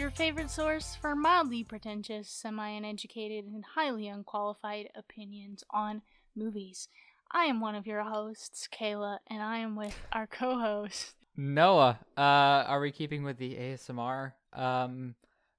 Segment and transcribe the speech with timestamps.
[0.00, 6.02] your favorite source for mildly pretentious, semi uneducated, and highly unqualified opinions on
[6.34, 6.88] movies.
[7.30, 11.19] I am one of your hosts, Kayla, and I am with our co host.
[11.40, 15.14] Noah, uh, are we keeping with the ASMR um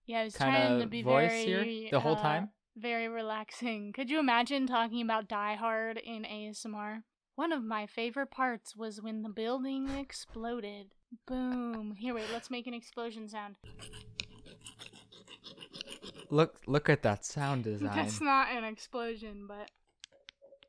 [0.06, 2.50] Yeah, I was kind trying to of be voice very here the whole uh, time?
[2.78, 3.92] Very relaxing.
[3.92, 7.02] Could you imagine talking about Die Hard in ASMR?
[7.36, 10.94] One of my favorite parts was when the building exploded.
[11.28, 11.96] Boom.
[11.98, 13.56] Here, wait, let's make an explosion sound.
[16.30, 17.96] Look, look at that sound design.
[17.96, 19.72] That's not an explosion, but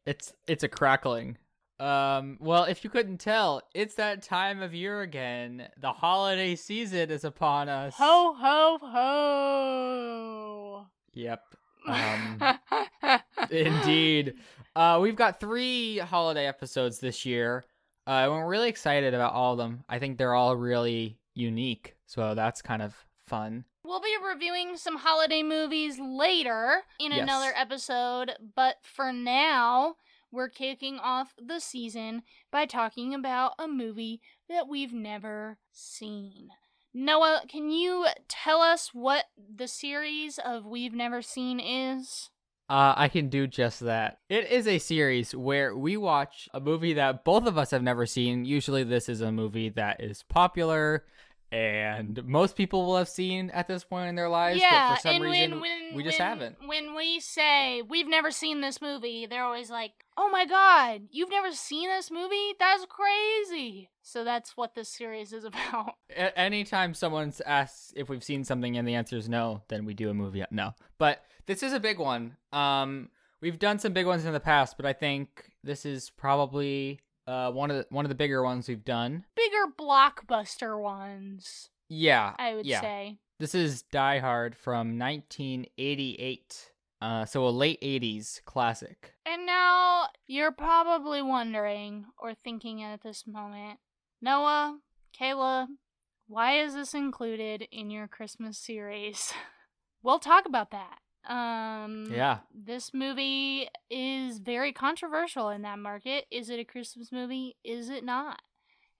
[0.06, 1.36] It's it's a crackling.
[1.82, 5.68] Um, well, if you couldn't tell, it's that time of year again.
[5.80, 7.94] The holiday season is upon us.
[7.96, 10.86] ho ho ho.
[11.14, 11.42] Yep.
[11.84, 12.38] Um,
[13.50, 14.34] indeed.
[14.76, 17.64] Uh, we've got three holiday episodes this year.
[18.06, 19.82] Uh, and we're really excited about all of them.
[19.88, 22.94] I think they're all really unique, so that's kind of
[23.26, 23.64] fun.
[23.84, 27.22] We'll be reviewing some holiday movies later in Yes.
[27.22, 29.96] another episode, but for now,
[30.32, 36.48] we're kicking off the season by talking about a movie that we've never seen.
[36.94, 42.30] Noah, can you tell us what the series of We've Never Seen is?
[42.68, 44.18] Uh, I can do just that.
[44.28, 48.06] It is a series where we watch a movie that both of us have never
[48.06, 48.44] seen.
[48.44, 51.04] Usually, this is a movie that is popular
[51.52, 54.60] and most people will have seen at this point in their lives.
[54.60, 56.56] yeah, but for some and reason, when, when we just when- haven't.
[56.66, 61.30] When we say we've never seen this movie, they're always like, "Oh my god, you've
[61.30, 62.54] never seen this movie?
[62.58, 65.94] That's crazy." So that's what this series is about.
[66.10, 69.94] A- anytime someone asks if we've seen something and the answer is no, then we
[69.94, 70.44] do a movie.
[70.50, 72.36] No, but this is a big one.
[72.52, 73.10] Um,
[73.40, 77.50] we've done some big ones in the past, but I think this is probably uh
[77.50, 79.24] one of the, one of the bigger ones we've done.
[79.36, 82.80] Bigger blockbuster ones, Yeah, I would yeah.
[82.80, 83.18] say.
[83.38, 86.70] This is Die Hard from 1988.
[87.00, 89.14] Uh, so a late 80s classic.
[89.26, 93.80] And now you're probably wondering or thinking at this moment,
[94.20, 94.78] Noah,
[95.18, 95.66] Kayla,
[96.28, 99.32] why is this included in your Christmas series?
[100.02, 100.98] we'll talk about that.
[101.24, 102.40] Um Yeah.
[102.52, 106.26] This movie is very controversial in that market.
[106.30, 107.56] Is it a Christmas movie?
[107.64, 108.40] Is it not?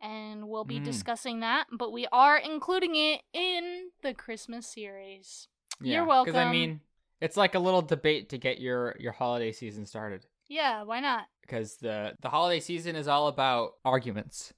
[0.01, 0.85] And we'll be Mm.
[0.85, 5.49] discussing that, but we are including it in the Christmas series.
[5.81, 5.97] Yeah.
[5.99, 6.33] You're welcome.
[6.33, 6.81] Because I mean,
[7.21, 10.27] it's like a little debate to get your your holiday season started.
[10.49, 11.27] Yeah, why not?
[11.41, 14.53] Because the the holiday season is all about arguments.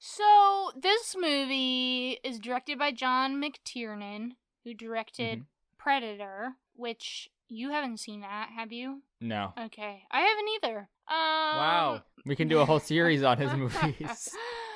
[0.00, 5.46] So, this movie is directed by John McTiernan, who directed Mhm.
[5.78, 9.02] Predator, which you haven't seen that, have you?
[9.20, 9.52] No.
[9.58, 10.78] Okay, I haven't either.
[11.08, 12.02] Um, Wow.
[12.26, 14.28] We can do a whole series on his movies.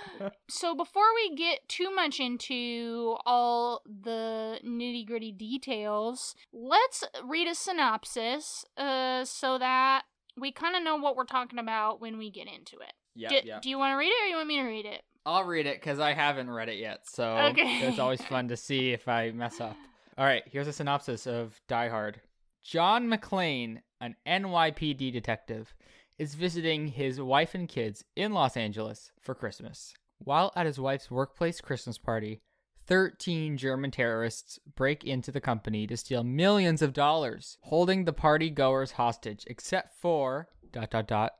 [0.48, 7.54] so, before we get too much into all the nitty gritty details, let's read a
[7.54, 10.04] synopsis uh, so that
[10.36, 12.92] we kind of know what we're talking about when we get into it.
[13.14, 13.58] Yeah, do, yeah.
[13.60, 15.02] do you want to read it or you want me to read it?
[15.26, 17.00] I'll read it because I haven't read it yet.
[17.04, 17.86] So Okay.
[17.86, 19.76] it's always fun to see if I mess up.
[20.18, 22.20] All right, here's a synopsis of Die Hard.
[22.62, 25.74] John McClane, an NYPD detective,
[26.18, 29.94] is visiting his wife and kids in Los Angeles for Christmas.
[30.18, 32.42] While at his wife's workplace Christmas party,
[32.86, 38.50] 13 German terrorists break into the company to steal millions of dollars, holding the party
[38.50, 41.32] goers hostage except for dot dot dot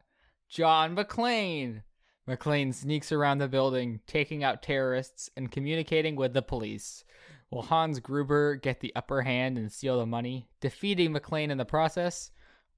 [0.48, 1.82] John McClane.
[2.26, 7.04] McClane sneaks around the building, taking out terrorists and communicating with the police.
[7.52, 11.66] Will Hans Gruber get the upper hand and steal the money, defeating McClane in the
[11.66, 12.30] process?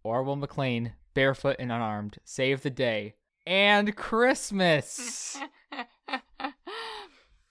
[0.03, 3.15] Or will McClane, barefoot and unarmed, save the day
[3.47, 5.39] and Christmas?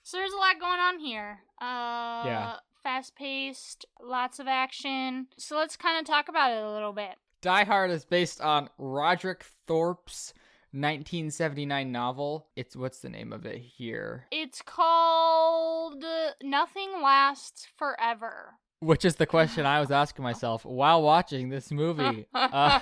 [0.04, 1.40] so there's a lot going on here.
[1.62, 2.56] Uh, Yeah.
[2.84, 5.28] Fast paced, lots of action.
[5.38, 7.16] So let's kind of talk about it a little bit.
[7.40, 10.34] Die Hard is based on Roderick Thorp's
[10.74, 12.48] 1979 novel.
[12.56, 14.26] It's what's the name of it here?
[14.32, 16.04] It's called
[16.42, 18.56] Nothing Lasts Forever.
[18.80, 22.28] Which is the question I was asking myself while watching this movie.
[22.36, 22.80] Uh,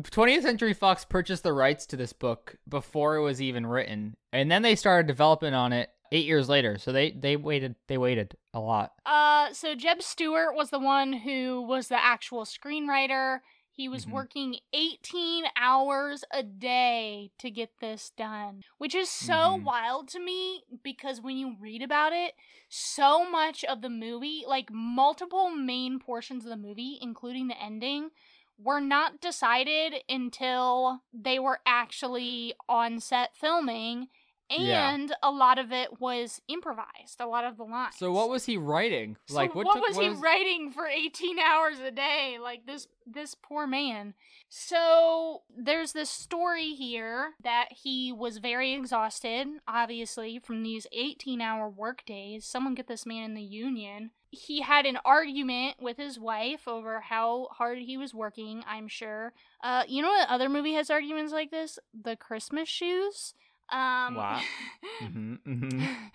[0.00, 4.50] 20th Century Fox purchased the rights to this book before it was even written, and
[4.50, 6.78] then they started developing on it eight years later.
[6.78, 8.92] So they they waited they waited a lot.
[9.06, 13.40] Uh, so Jeb Stuart was the one who was the actual screenwriter.
[13.74, 14.08] He was Mhm.
[14.08, 19.64] working 18 hours a day to get this done, which is so Mhm.
[19.64, 22.34] wild to me because when you read about it,
[22.68, 28.10] so much of the movie, like multiple main portions of the movie, including the ending,
[28.58, 34.08] were not decided until they were actually on set filming.
[34.50, 34.94] Yeah.
[34.94, 37.96] And a lot of it was improvised, a lot of the lines.
[37.96, 39.16] So what was he writing?
[39.26, 42.38] So like what, what, took- was he writing for 18 hours a day?
[42.40, 44.14] Like this this poor man.
[44.48, 51.68] So there's this story here that he was very exhausted, obviously, from these 18 hour
[51.68, 52.44] work days.
[52.44, 54.10] Someone get this man in the union.
[54.30, 59.32] He had an argument with his wife over how hard he was working, I'm sure.
[59.62, 61.78] Uh, you know what other movie has arguments like this?
[61.92, 63.34] The Christmas shoes.
[63.70, 64.40] Um, Wow.
[65.02, 66.10] Mhm, mhm.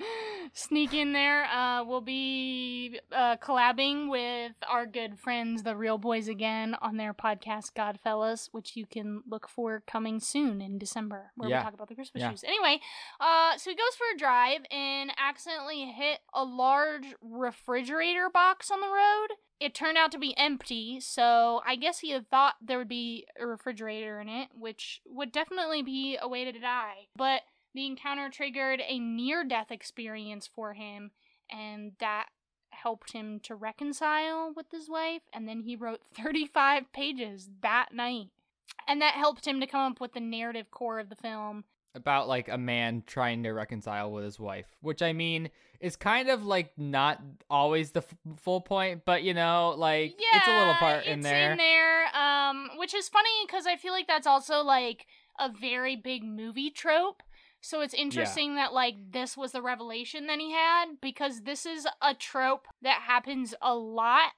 [0.53, 1.45] Sneak in there.
[1.45, 7.13] Uh, we'll be uh, collabing with our good friends, the Real Boys, again on their
[7.13, 11.59] podcast, Godfellas, which you can look for coming soon in December, where Yeah.
[11.59, 12.31] we talk about the Christmas Yeah.
[12.31, 12.43] shoes.
[12.43, 12.79] Anyway,
[13.19, 18.79] uh, so he goes for a drive and accidentally hit a large refrigerator box on
[18.81, 19.27] the road.
[19.59, 23.27] It turned out to be empty, so I guess he had thought there would be
[23.37, 27.07] a refrigerator in it, which would definitely be a way to die.
[27.15, 27.41] But
[27.73, 31.11] the encounter triggered a near death experience for him,
[31.51, 32.27] and that
[32.71, 35.23] helped him to reconcile with his wife.
[35.33, 38.27] And then he wrote 35 pages that night.
[38.87, 41.65] And that helped him to come up with the narrative core of the film.
[41.95, 45.49] About like a man trying to reconcile with his wife, which I mean
[45.79, 50.37] is kind of like not always the f- full point, but you know, like Yeah,
[50.39, 51.51] it's a little part in there.
[51.51, 55.05] in there, um, which is funny because I feel like that's also like
[55.39, 57.23] a very big movie trope.
[57.61, 61.87] So it's interesting that like this was the revelation that he had because this is
[62.01, 64.31] a trope that happens a lot.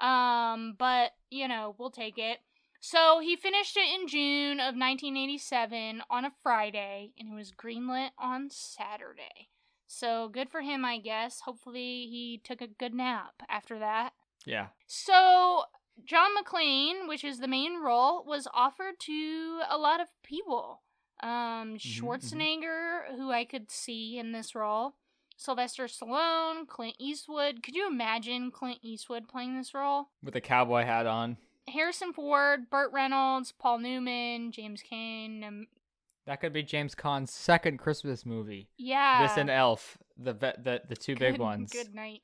[0.00, 2.38] Um, but you know, we'll take it.
[2.80, 8.10] So he finished it in June of 1987 on a Friday, and it was greenlit
[8.18, 9.50] on Saturday.
[9.86, 11.40] So good for him, I guess.
[11.40, 14.12] Hopefully, he took a good nap after that.
[14.46, 14.68] Yeah.
[14.86, 15.64] So,
[16.04, 20.82] John McClane, which is the main role, was offered to a lot of people.
[21.22, 24.94] Um, Schwarzenegger, who I could see in this role,
[25.36, 27.62] Sylvester Stallone, Clint Eastwood.
[27.62, 30.08] Could you imagine Clint Eastwood playing this role?
[30.22, 31.36] With a cowboy hat on.
[31.68, 35.46] Harrison Ford, Burt Reynolds, Paul Newman, James Caan.
[35.46, 35.66] Um,
[36.26, 38.68] That could be James Caan's second Christmas movie.
[38.76, 39.22] yeah.
[39.22, 41.70] This and Elf, the the the two big ones.
[41.72, 42.22] Good night.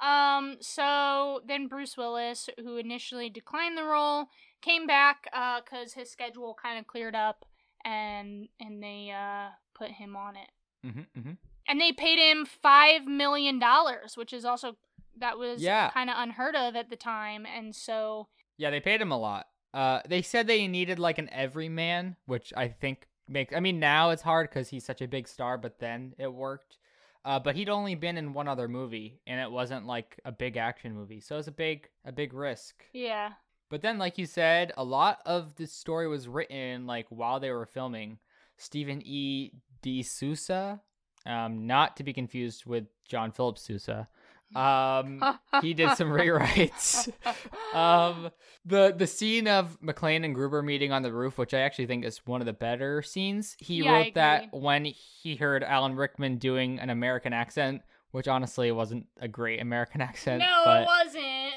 [0.00, 4.26] Um, so then Bruce Willis, who initially declined the role,
[4.62, 7.44] came back uh cuz his schedule kind of cleared up
[7.84, 10.50] and and they uh put him on it.
[10.82, 11.32] hmm hmm
[11.68, 14.76] And they paid him 5 million dollars, which is also
[15.16, 15.90] that was Yeah.
[15.90, 19.46] kind of unheard of at the time and so Yeah, they paid him a lot.
[19.72, 23.54] Uh, they said they needed like an everyman, which I think makes.
[23.54, 26.78] I mean, now it's hard because he's such a big star, but then it worked.
[27.24, 30.56] Uh, but he'd only been in one other movie, and it wasn't like a big
[30.56, 32.84] action movie, so it was a big a big risk.
[32.92, 33.32] yeah.
[33.70, 37.50] But then, like you said, a lot of this story was written like while they
[37.50, 38.18] were filming.
[38.56, 39.52] Stephen E.
[39.82, 40.02] D.
[40.02, 40.80] Sousa,
[41.26, 44.08] um, not to be confused with John Philip Sousa.
[44.54, 45.22] Um,
[45.60, 47.10] he did some rewrites.
[47.74, 48.30] um,
[48.64, 52.04] the the scene of McClane and Gruber meeting on the roof, which I actually think
[52.04, 53.56] is one of the better scenes.
[53.58, 58.72] He Yeah, wrote that when he heard Alan Rickman doing an American accent, which honestly
[58.72, 60.40] wasn't a great American accent.
[60.40, 61.52] no, but, it wasn't.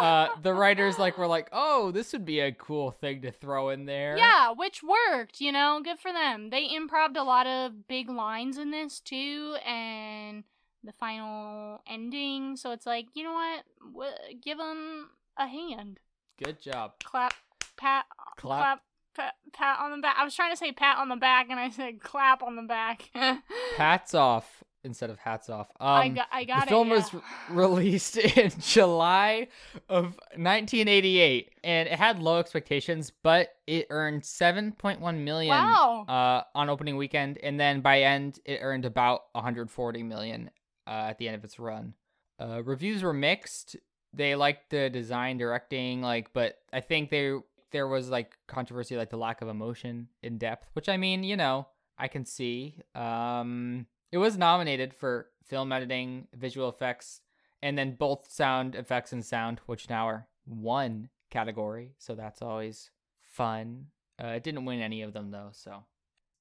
[0.00, 3.70] uh, the writers like were like, "Oh, this would be a cool thing to throw
[3.70, 6.50] in there." Yeah, which worked, you know, good for them.
[6.50, 10.44] They improved a lot of big lines in this too, and
[10.84, 12.56] the final ending.
[12.56, 13.64] So it's like, you know what?
[13.92, 15.98] W- give them a hand.
[16.42, 16.92] Good job.
[17.04, 17.34] Clap,
[17.76, 18.06] pat,
[18.36, 18.60] Clap.
[18.60, 18.82] clap,
[19.14, 20.16] pat, pat on the back.
[20.18, 22.62] I was trying to say pat on the back, and I said clap on the
[22.62, 23.10] back.
[23.76, 25.68] Hats off instead of hats off.
[25.78, 26.68] Um, I got, I got the it.
[26.68, 27.20] film was re-
[27.50, 29.48] released in July
[29.88, 36.04] of 1988, and it had low expectations, but it earned 7.1 million wow.
[36.08, 40.50] uh, on opening weekend, and then by end it earned about 140 million
[40.90, 41.94] uh, at the end of its run.
[42.40, 43.76] Uh, reviews were mixed.
[44.12, 47.34] They liked the design, directing, like, but I think they
[47.70, 51.36] there was like controversy, like the lack of emotion in depth, which I mean, you
[51.36, 52.74] know, I can see.
[52.96, 57.20] Um, it was nominated for film editing, visual effects,
[57.62, 61.94] and then both sound effects and sound, which now are one category.
[61.98, 63.86] So that's always fun.
[64.22, 65.50] Uh, it didn't win any of them though.
[65.52, 65.84] So,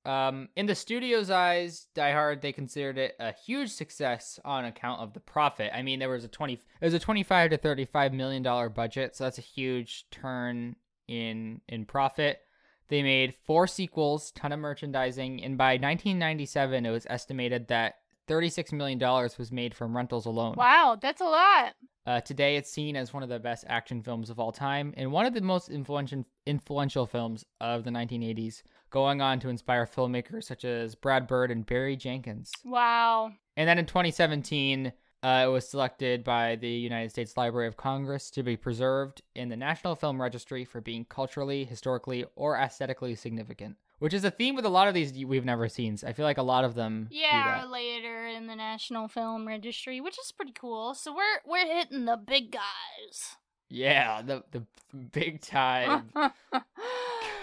[0.06, 5.02] um, in the studio's eyes, Die Hard they considered it a huge success on account
[5.02, 5.72] of the profit.
[5.74, 9.16] I mean, there was a twenty, it was a twenty-five to thirty-five million dollar budget,
[9.16, 10.76] so that's a huge turn
[11.08, 12.40] in in profit.
[12.88, 17.96] They made four sequels, ton of merchandising, and by 1997, it was estimated that
[18.28, 20.56] 36 million dollars was made from rentals alone.
[20.56, 21.74] Wow, that's a lot.
[22.06, 25.12] Uh, today, it's seen as one of the best action films of all time and
[25.12, 30.46] one of the most influential influential films of the 1980s, going on to inspire filmmakers
[30.46, 32.52] such as Brad Bird and Barry Jenkins.
[32.64, 33.32] Wow.
[33.56, 38.32] And then in 2017, uh, it was selected by the United States Library of Congress
[38.32, 43.76] to be preserved in the National Film Registry for being culturally, historically, or aesthetically significant,
[44.00, 45.98] which is a theme with a lot of these we've never seen.
[45.98, 47.10] So I feel like a lot of them.
[47.12, 50.94] Yeah, later in the National Film Registry, which is pretty cool.
[50.94, 53.36] So we're we're hitting the big guys.
[53.70, 54.66] Yeah, the the
[55.12, 56.12] big time.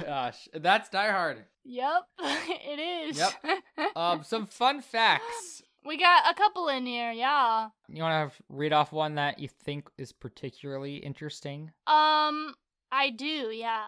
[0.05, 1.45] Gosh, that's Die Hard.
[1.65, 3.19] yep, it is.
[3.19, 3.97] Yep.
[3.97, 5.63] Um, some fun facts.
[5.85, 7.69] we got a couple in here, yeah.
[7.89, 11.71] You want to read off one that you think is particularly interesting?
[11.87, 12.55] Um,
[12.93, 13.85] I do, yeah.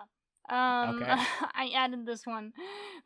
[0.51, 1.13] Um, Okay.
[1.55, 2.53] I added this one.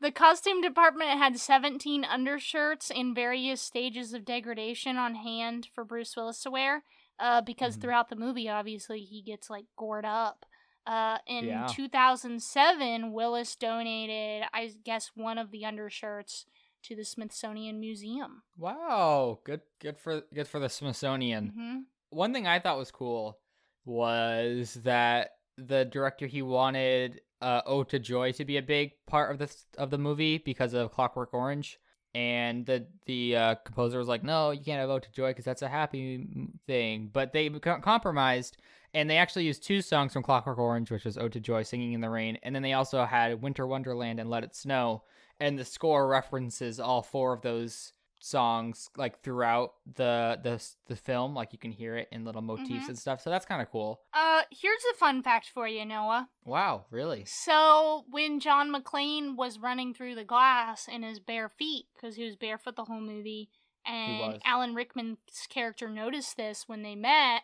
[0.01, 6.15] The costume department had 17 undershirts in various stages of degradation on hand for Bruce
[6.17, 6.85] Willis to wear.
[7.21, 7.81] Uh, because Mhm.
[7.83, 10.47] throughout the movie, obviously, he gets like gored up.
[10.87, 11.67] Uh, in Yeah.
[11.71, 16.47] 2007, Willis donated, I guess, one of the undershirts
[16.85, 18.43] to the Smithsonian Museum.
[18.59, 21.49] Wow, good, good for good for the Smithsonian.
[21.55, 21.79] hmm
[22.11, 23.39] One thing I thought was cool
[23.85, 29.31] was that the director he wanted uh, "Ode to Joy" to be a big part
[29.31, 31.79] of this of the movie because of Clockwork Orange,
[32.15, 35.45] and the the uh, composer was like, "No, you can't have "Ode to Joy" because
[35.45, 36.27] that's a happy
[36.67, 38.59] thing." But they compromised,
[38.95, 41.93] and they actually used two songs from Clockwork Orange, which was "Ode to Joy," "Singing
[41.93, 45.03] in the Rain," and then they also had "Winter Wonderland" and "Let It Snow."
[45.41, 47.93] And the score references all four of those
[48.25, 52.71] songs like throughout the the the film like you can hear it in little motifs
[52.71, 52.89] Mhm.
[52.89, 56.29] and stuff so that's kind of cool Uh, here's a fun fact for you, Noah.
[56.45, 61.87] wow really So when John McClane was running through the glass in his bare feet,
[61.95, 63.51] because he was barefoot the whole movie,
[63.85, 64.41] and.
[64.45, 67.43] Alan Rickman's character noticed this when they met,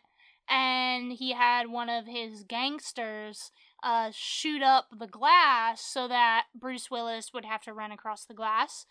[0.48, 3.50] and he had one of his gangsters
[3.82, 8.34] uh, shoot up the glass so that Bruce Willis would have to run across the
[8.34, 8.86] glass.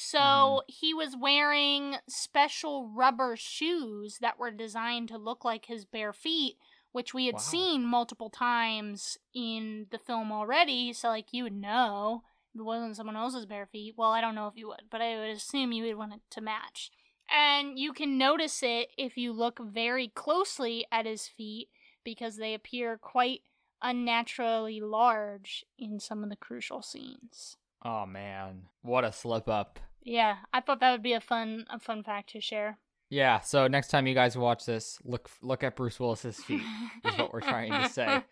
[0.00, 0.72] So Mhm.
[0.72, 6.56] he was wearing special rubber shoes that were designed to look like his bare feet,
[6.92, 7.40] which we had Wow.
[7.40, 10.92] seen multiple times in the film already.
[10.92, 12.22] So, like, you would know
[12.54, 13.94] if it wasn't someone else's bare feet.
[13.96, 16.20] Well, I don't know if you would, but I would assume you would want it
[16.30, 16.90] to match.
[17.30, 21.68] And you can notice it if you look very closely at his feet
[22.04, 23.42] because they appear quite
[23.82, 27.56] unnaturally large in some of the crucial scenes.
[27.84, 31.78] oh man what a slip up Yeah, I thought that would be a fun a
[31.78, 32.78] fun fact to share.
[33.10, 36.60] yeah so next time you guys watch this look look at bruce willis's feet
[37.06, 38.22] is what we're trying to say.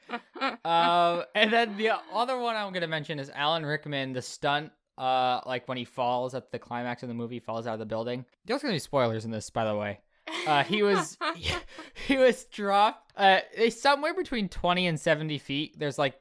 [0.65, 5.41] Uh, and then the other one i'm gonna mention is alan rickman the stunt uh
[5.47, 8.25] like when he falls at the climax of the movie falls out of the building.
[8.45, 10.01] There's gonna be spoilers in this by the way.
[10.47, 11.17] Uh, he was
[12.07, 15.79] he was dropped uh somewhere between 20 and 70 feet.
[15.79, 16.19] There's like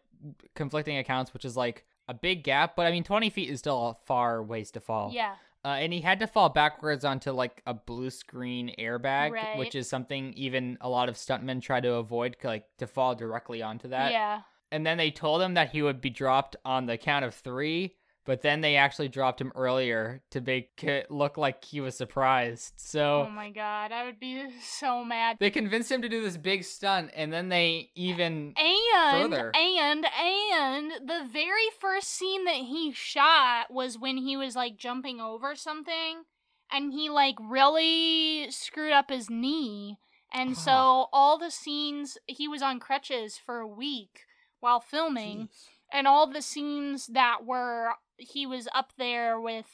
[0.56, 3.88] conflicting accounts which is like a big gap but i mean 20 feet is still
[3.90, 5.36] a far ways to fall yeah.
[5.64, 9.58] uh, and he had to fall backwards onto like a blue screen airbag Right.
[9.58, 13.62] which is something even a lot of stuntmen try to avoid like to fall directly
[13.62, 14.42] onto that yeah.
[14.72, 17.96] and then they told him that he would be dropped on the count of three
[18.26, 22.74] but then they actually dropped him earlier to make it look like he was surprised
[22.78, 25.38] so Oh my god, I would be so mad.
[25.40, 29.52] they convinced him to do this big stunt, and then they even And Further.
[29.56, 35.22] and and the very first scene that he shot was when he was like jumping
[35.22, 36.24] over something
[36.72, 39.98] and he like really screwed up his knee.
[40.34, 44.22] And so all the scenes he was on crutches for a week
[44.60, 45.48] while filming.
[45.48, 45.68] Jeez.
[45.94, 49.68] and all the scenes that were he was up there with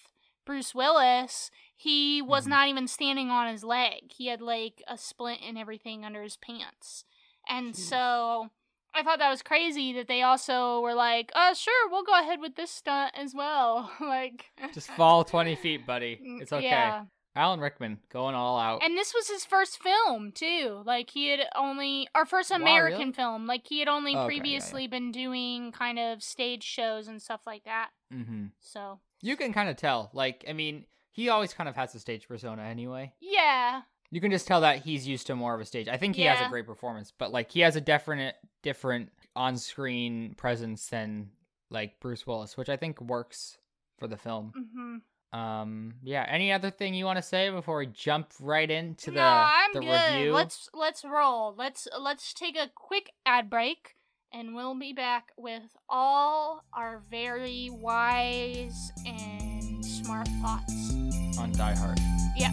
[0.45, 2.49] Bruce Willis, he was Mhm.
[2.49, 4.11] not even standing on his leg.
[4.11, 7.05] He had like a splint and everything under his pants.
[7.47, 7.77] And Jeez.
[7.77, 8.49] so
[8.93, 12.39] I thought that was crazy that they also were like, "Uh, sure, we'll go ahead
[12.39, 16.17] with this stunt as well." like just fall twenty feet, buddy.
[16.17, 16.65] Mm, It's okay.
[16.67, 17.05] Yeah.
[17.35, 18.83] Alan Rickman going all out.
[18.83, 20.81] And this was his first film too.
[20.85, 23.11] Like he had only our first Wow, American really?
[23.13, 23.47] film.
[23.47, 24.27] Like he had only Okay, yeah, yeah.
[24.27, 27.89] previously been doing kind of stage shows and stuff like that.
[28.11, 30.09] hmm So You can kind of tell.
[30.13, 33.13] Like, I mean, he always kind of has a stage persona anyway.
[33.21, 35.87] yeah, You can just tell that he's used to more of a stage.
[35.87, 40.33] I think he has a great performance, but like he has a definite different on-screen
[40.35, 41.29] presence than
[41.69, 43.57] like Bruce Willis, which I think works
[43.97, 44.53] for the film.
[44.75, 44.97] hmm
[45.33, 46.25] Um, yeah.
[46.27, 49.73] Any other thing you want to say before we jump right into the no, I'm
[49.73, 50.13] the good.
[50.13, 50.33] review?
[50.33, 51.55] Let's let's roll.
[51.57, 53.95] Let's let's take a quick ad break,
[54.33, 60.91] and we'll be back with all our very wise and smart thoughts.
[61.39, 61.99] On Die Hard.
[62.35, 62.51] Yeah.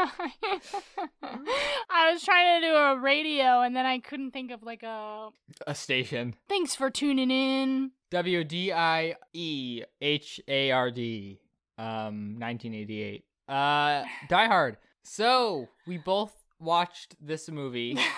[1.22, 5.28] I was trying to do a radio and then I couldn't think of like a.
[5.66, 6.34] A station.
[6.48, 7.90] Thanks for tuning in.
[8.10, 11.40] W D I E H A R D.
[11.78, 13.24] Um, 1988.
[13.48, 14.76] Uh, Die Hard.
[15.02, 17.98] So we both watched this movie.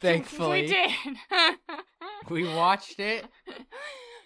[0.00, 0.62] Thankfully.
[0.62, 0.90] we did.
[2.28, 3.26] we watched it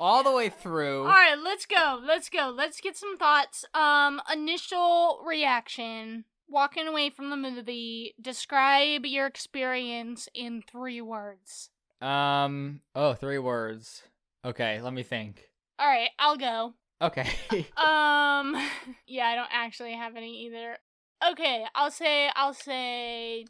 [0.00, 1.00] all the way through.
[1.00, 2.00] All right, let's go.
[2.04, 2.52] Let's go.
[2.54, 3.64] Let's get some thoughts.
[3.74, 6.24] Um, initial reaction.
[6.48, 8.14] Walking away from the movie.
[8.20, 11.70] Describe your experience in three words.
[12.00, 12.80] Um.
[12.94, 14.02] Oh, three words.
[14.44, 15.48] Okay, let me think.
[15.78, 16.74] All right, I'll go.
[17.00, 17.28] Okay.
[17.76, 18.56] Um,
[19.06, 20.78] yeah, I don't actually have any either.
[21.30, 23.46] Okay, I'll say I'll say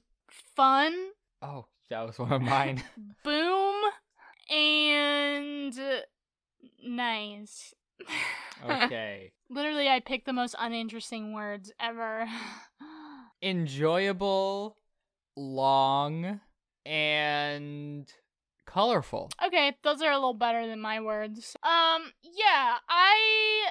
[0.55, 0.95] fun,
[1.43, 2.83] oh, that was one of mine.
[3.25, 3.75] boom,
[4.51, 5.75] and
[6.83, 7.75] nice.
[8.69, 9.33] Okay.
[9.51, 12.27] Literally, I picked the most uninteresting words ever.
[13.43, 14.77] Enjoyable,
[15.37, 16.41] long,
[16.87, 18.13] and
[18.67, 19.31] colorful.
[19.45, 21.57] okay, those are a little better than my words.
[21.63, 23.67] Um, yeah, I.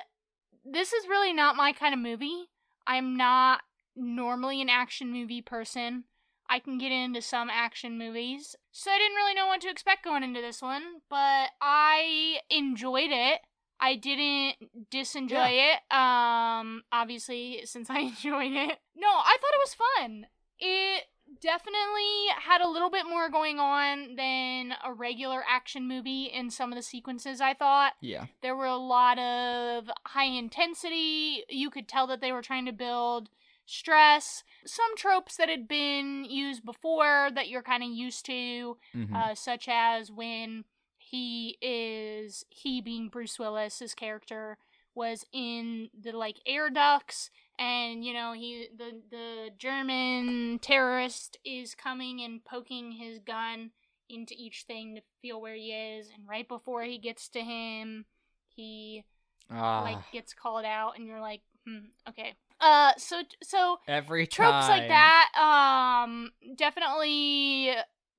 [0.66, 2.50] This is really not my kind of movie.
[2.88, 3.62] I'm not
[3.96, 6.06] normally an action movie person.
[6.54, 8.56] I can get into some action movies.
[8.72, 13.10] So I didn't really know what to expect going into this one, but I enjoyed
[13.10, 13.40] it.
[13.80, 15.80] I didn't disenjoy it.
[15.92, 18.78] Um obviously since I enjoyed it.
[18.96, 20.28] No, I thought it was fun.
[20.60, 21.06] It
[21.42, 26.72] definitely had a little bit more going on than a regular action movie in some
[26.72, 27.94] of the sequences I thought.
[28.00, 28.28] Yeah.
[28.44, 31.46] There were a lot of high intensity.
[31.50, 33.30] You could tell that they were trying to build
[33.66, 34.44] stress.
[34.66, 39.16] Some tropes that had been used before that you're kind of used to, Mhm.
[39.16, 40.66] uh, such as when
[40.98, 44.58] he is, he being Bruce Willis, his character
[44.96, 51.74] was in the like air ducts and you know he the the German terrorist is
[51.74, 53.72] coming and poking his gun
[54.08, 58.06] into each thing to feel where he is and right before he gets to him
[58.50, 59.04] he
[59.50, 64.70] Ah, like gets called out and you're like hmm okay uh so so every tropes
[64.70, 67.72] like that um definitely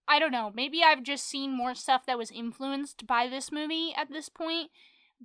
[0.07, 3.93] i don't know maybe i've just seen more stuff that was influenced by this movie
[3.97, 4.71] at this point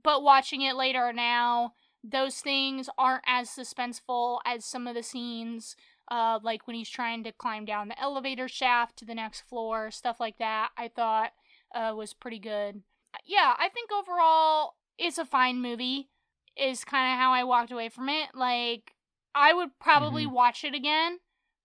[0.01, 5.75] but watching it later now those things aren't as suspenseful as some of the scenes
[6.09, 9.91] uh like when he's trying to climb down the elevator shaft to the next floor
[9.91, 11.31] stuff like that i thought
[11.75, 12.81] uh was pretty good.
[13.25, 16.09] Yeah i think overall it's a fine movie
[16.55, 18.93] is kind of how i walked away from it like
[19.35, 20.33] i would probably Mhm.
[20.33, 21.19] watch it again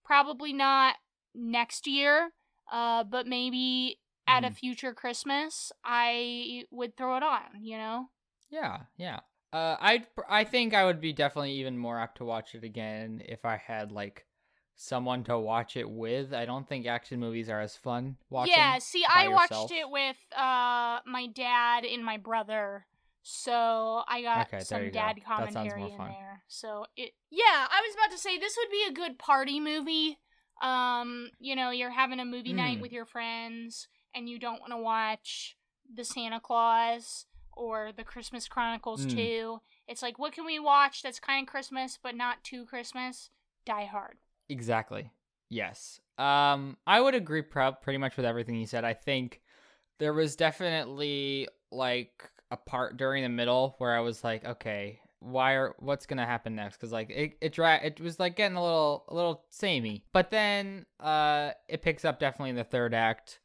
[0.04, 0.96] probably not
[1.34, 2.32] next year
[2.70, 4.52] uh but maybe at a Mhm.
[4.52, 8.08] future christmas i would throw it on you know
[8.48, 9.20] Yeah, yeah.
[9.52, 13.22] Uh, I I think I would be definitely even more apt to watch it again
[13.24, 14.26] if I had like
[14.74, 16.32] someone to watch it with.
[16.32, 18.48] I don't think action movies are as fun watching.
[18.48, 22.86] yeah see i watched it with uh my dad and my brother
[23.26, 24.94] so i got Okay, some you go.
[24.98, 26.08] dad commentary in fun.
[26.08, 29.58] there so it yeah i was about to say this would be a good party
[29.60, 30.18] movie
[30.62, 32.82] um you know you're having a movie night Mm.
[32.82, 35.56] with your friends and you don't want to watch
[35.92, 37.24] the santa claus
[37.56, 39.10] or the christmas chronicles Mm.
[39.16, 43.30] 2 it's like what can we watch that's kind of christmas but not too christmas
[43.64, 44.18] die hard
[44.50, 45.10] Exactly.
[45.48, 46.00] Yes.
[46.18, 48.84] Um, I would agree prob- pretty much with everything you said.
[48.84, 49.40] I think
[49.98, 55.54] there was definitely like a part during the middle where I was like, okay, why
[55.54, 56.76] are what's gonna happen next?
[56.76, 60.04] Because like it it dra- it was like getting a little a little samey.
[60.12, 63.40] But then uh, it picks up definitely in the third act,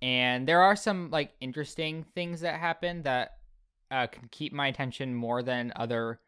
[0.00, 3.32] and there are some like interesting things that happen that
[3.90, 6.20] uh, can keep my attention more than other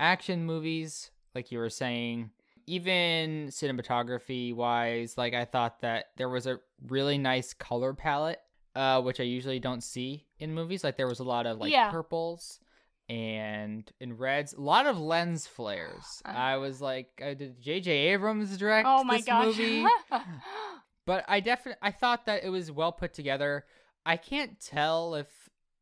[0.00, 1.10] action movies.
[1.34, 2.30] Like you were saying,
[2.66, 8.40] even cinematography wise, like I thought that there was a really nice color palette,
[8.78, 10.84] uh, which I usually don't see in movies.
[10.84, 11.90] Like there was a lot of like Yeah.
[11.90, 12.60] purples
[13.08, 16.22] and in reds, a lot of lens flares.
[16.24, 16.28] Uh.
[16.28, 17.90] I was like, uh, did J.J.
[17.90, 19.84] Abrams direct oh my this gosh movie?
[21.06, 23.64] but I definitely I thought that it was well put together.
[24.06, 25.26] I can't tell if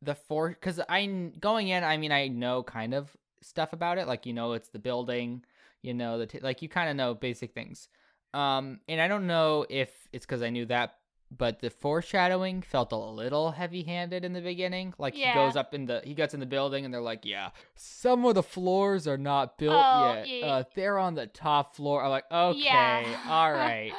[0.00, 1.04] the four because I
[1.38, 1.84] going in.
[1.84, 4.06] I mean, I know kind of stuff about it.
[4.06, 5.44] Like you know, it's the building.
[5.82, 7.88] You know, the t- like you kind of know basic things.
[8.34, 10.96] Um, and I don't know if it's because I knew that,
[11.30, 14.94] but the foreshadowing felt a little heavy-handed in the beginning.
[14.98, 15.32] Like Yeah.
[15.32, 18.24] he goes up in the he gets in the building, and they're like, "Yeah, some
[18.24, 20.28] of the floors are not built Oh, yet.
[20.28, 20.46] yeah.
[20.46, 23.18] Uh, they're on the top floor." I'm like, "Okay, yeah.
[23.28, 23.92] all right."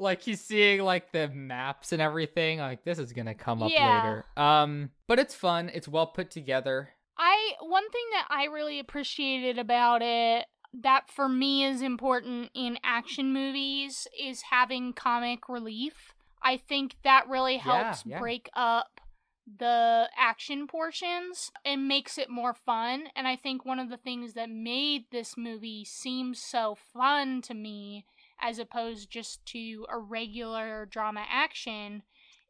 [0.00, 4.24] like he's seeing like the maps and everything like this is gonna come up later
[4.36, 9.58] um but it's fun it's well put together I one thing that I really appreciated
[9.58, 16.14] about it that for me is important in action movies is having comic relief.
[16.42, 18.18] I think that really Yeah, helps yeah.
[18.18, 19.00] break up
[19.58, 23.04] the action portions and makes it more fun.
[23.16, 27.54] And I think one of the things that made this movie seem so fun to
[27.54, 28.04] me
[28.40, 32.02] as opposed just to a regular drama action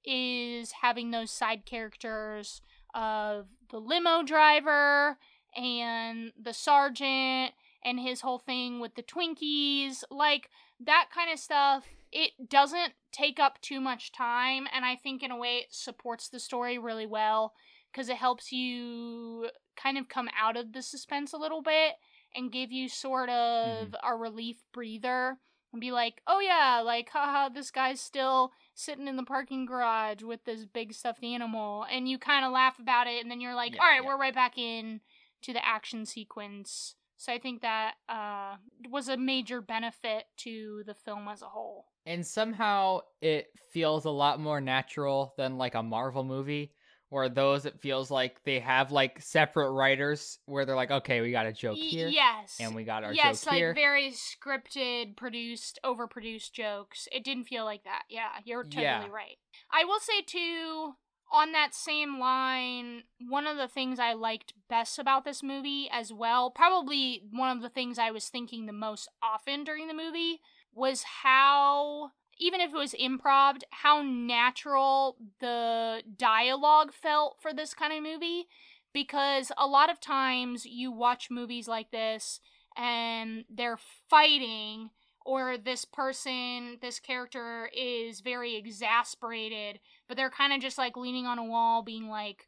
[0.05, 2.63] is having those side characters
[2.95, 5.19] of the limo driver
[5.57, 7.53] and the sergeant
[7.85, 10.03] and his whole thing with the Twinkies.
[10.11, 14.67] Like that kind of stuff, it doesn't take up too much time.
[14.73, 17.53] And I think in a way it supports the story really well
[17.93, 21.95] because it helps you kind of come out of the suspense a little bit
[22.35, 25.39] and give you sort of a relief breather
[25.73, 30.23] and be like, oh yeah, like, haha, this guy's still sitting in the parking garage
[30.23, 31.85] with this big stuffed animal.
[31.91, 34.09] And you kind of laugh about it, and then you're like, Yeah, all right, yeah.
[34.09, 35.01] we're right back in
[35.43, 36.95] to the action sequence.
[37.17, 38.57] So I think that uh,
[38.89, 41.87] was a major benefit to the film as a whole.
[42.09, 46.73] And somehow it feels a lot more natural than like a marvel movie
[47.11, 51.31] where those it feels like they have like separate writers where they're like okay we
[51.31, 52.57] got a joke here yes.
[52.59, 57.09] and we got our yes, joke like here very scripted, produced, overproduced jokes.
[57.13, 58.03] It didn't feel like that.
[58.09, 59.09] Yeah, you're totally Yeah.
[59.09, 59.37] right.
[59.71, 60.95] I will say too,
[61.31, 66.13] on that same line, one of the things I liked best about this movie as
[66.13, 70.41] well, probably one of the things I was thinking the most often during the movie,
[70.79, 72.11] was how
[72.41, 78.47] even if it was improv, how natural the dialogue felt for this kind of movie.
[78.95, 82.41] Because a lot of times you watch movies like this
[82.77, 84.91] and they're fighting,
[85.27, 91.27] or this person, this character is very exasperated, but they're kind of just like leaning
[91.27, 92.47] on a wall, being like,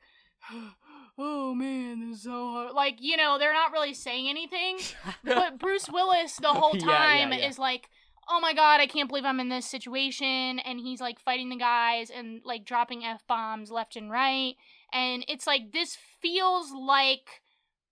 [1.18, 2.72] oh man, this is so hard.
[2.72, 4.78] Like, you know, they're not really saying anything.
[5.24, 7.48] but Bruce Willis the whole Yeah, yeah, time yeah.
[7.48, 7.90] is like,
[8.28, 11.56] "Oh my god, I can't believe I'm in this situation." And he's like fighting the
[11.56, 14.56] guys and like dropping f bombs left and right.
[14.92, 17.42] And it's like this feels like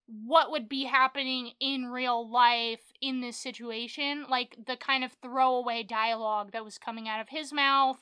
[0.07, 5.83] what would be happening in real life in this situation, like the kind of throwaway
[5.83, 7.99] dialogue that was coming out of his mouth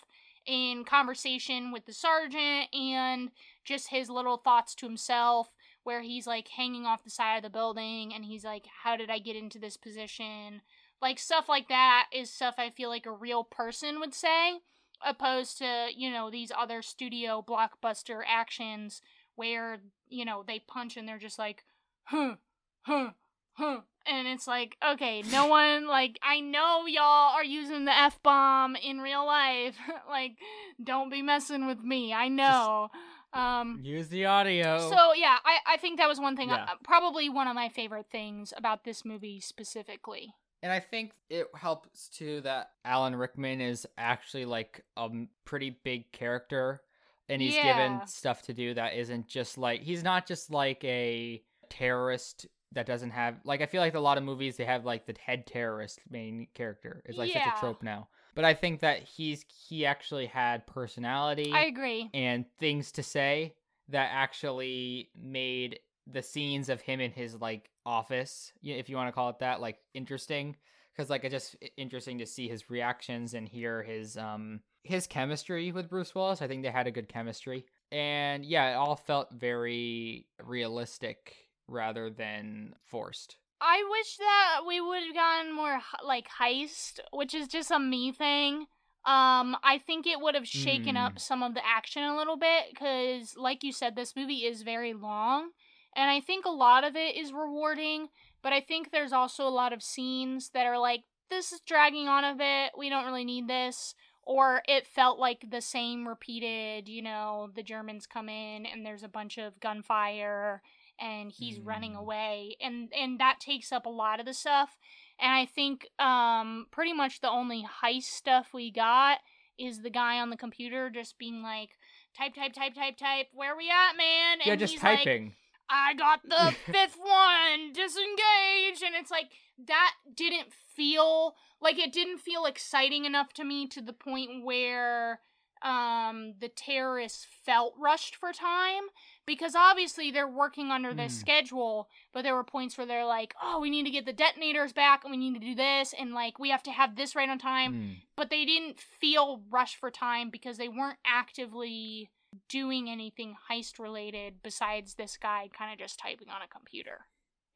[0.47, 3.31] in conversation with the sergeant and
[3.65, 5.49] just his little thoughts to himself
[5.83, 9.11] where he's like hanging off the side of the building and he's like how did
[9.11, 10.63] i get into this position
[11.03, 14.59] like stuff like that is stuff i feel like a real person would say
[15.05, 19.03] opposed to you know these other studio blockbuster actions
[19.35, 19.79] where
[20.09, 21.65] you know they punch and they're just like
[22.05, 22.37] huh
[22.83, 23.11] huh
[23.55, 28.75] huh and it's like okay no one like i know y'all are using the f-bomb
[28.77, 29.77] in real life
[30.09, 30.37] like
[30.83, 32.89] don't be messing with me i know
[33.35, 36.65] um use the audio so yeah, I, I think that was one thing, Yeah.
[36.69, 40.35] uh, probably one of my favorite things about this movie specifically.
[40.63, 45.09] And I think it helps too that Alan Rickman is actually like a
[45.45, 46.83] pretty big character
[47.29, 47.63] and he's Yeah.
[47.63, 52.87] given stuff to do that isn't just like he's not just like a terrorist that
[52.87, 55.47] doesn't have like I feel like a lot of movies they have like the head
[55.47, 57.03] terrorist main character.
[57.05, 58.09] It's like such a trope now.
[58.35, 62.11] But I think that he's he actually had personality I agree.
[62.13, 63.55] and things to say
[63.89, 69.13] that actually made the scenes of him in his like office, if you want to
[69.13, 70.57] call it that, like interesting.
[70.95, 75.73] Because like it's just interesting to see his reactions and hear his um his chemistry
[75.73, 76.41] with Bruce Willis.
[76.41, 81.35] I think they had a good chemistry, and yeah, it all felt very realistic
[81.69, 83.37] rather than forced.
[83.61, 88.13] I wish that we would have gotten more like heist, which is just a me
[88.13, 88.67] thing.
[89.07, 92.65] Um, I think it would have shaken up some of the action a little bit
[92.71, 95.51] because, like you said, this movie is very long,
[95.97, 98.09] and I think a lot of it is rewarding.
[98.43, 102.07] But I think there's also a lot of scenes that are like, this is dragging
[102.07, 102.73] on a bit.
[102.79, 103.95] We don't really need this.
[104.23, 109.03] Or it felt like the same repeated, you know, the Germans come in and there's
[109.03, 110.63] a bunch of gunfire
[110.99, 111.99] and he's running Mm.
[111.99, 114.79] away and and that takes up a lot of the stuff
[115.21, 119.19] and i think um pretty much the only heist stuff we got
[119.59, 121.77] is the guy on the computer just being like
[122.17, 125.35] type type type type type where we at man and yeah, just he's like, typing.
[125.69, 128.83] I got the fifth one, disengage.
[128.85, 129.27] And it's like,
[129.67, 135.21] that didn't feel like it didn't feel exciting enough to me to the point where
[135.63, 138.83] um the terrorists felt rushed for time
[139.27, 141.21] because obviously they're working under this Mm.
[141.21, 144.75] schedule but there were points where they're like oh we need to get the detonators
[144.75, 147.31] back and we need to do this and like we have to have this right
[147.31, 147.93] on time Hmm.
[148.19, 152.11] but they didn't feel rushed for time because they weren't actively
[152.49, 157.07] doing anything heist related besides this guy kind of just typing on a computer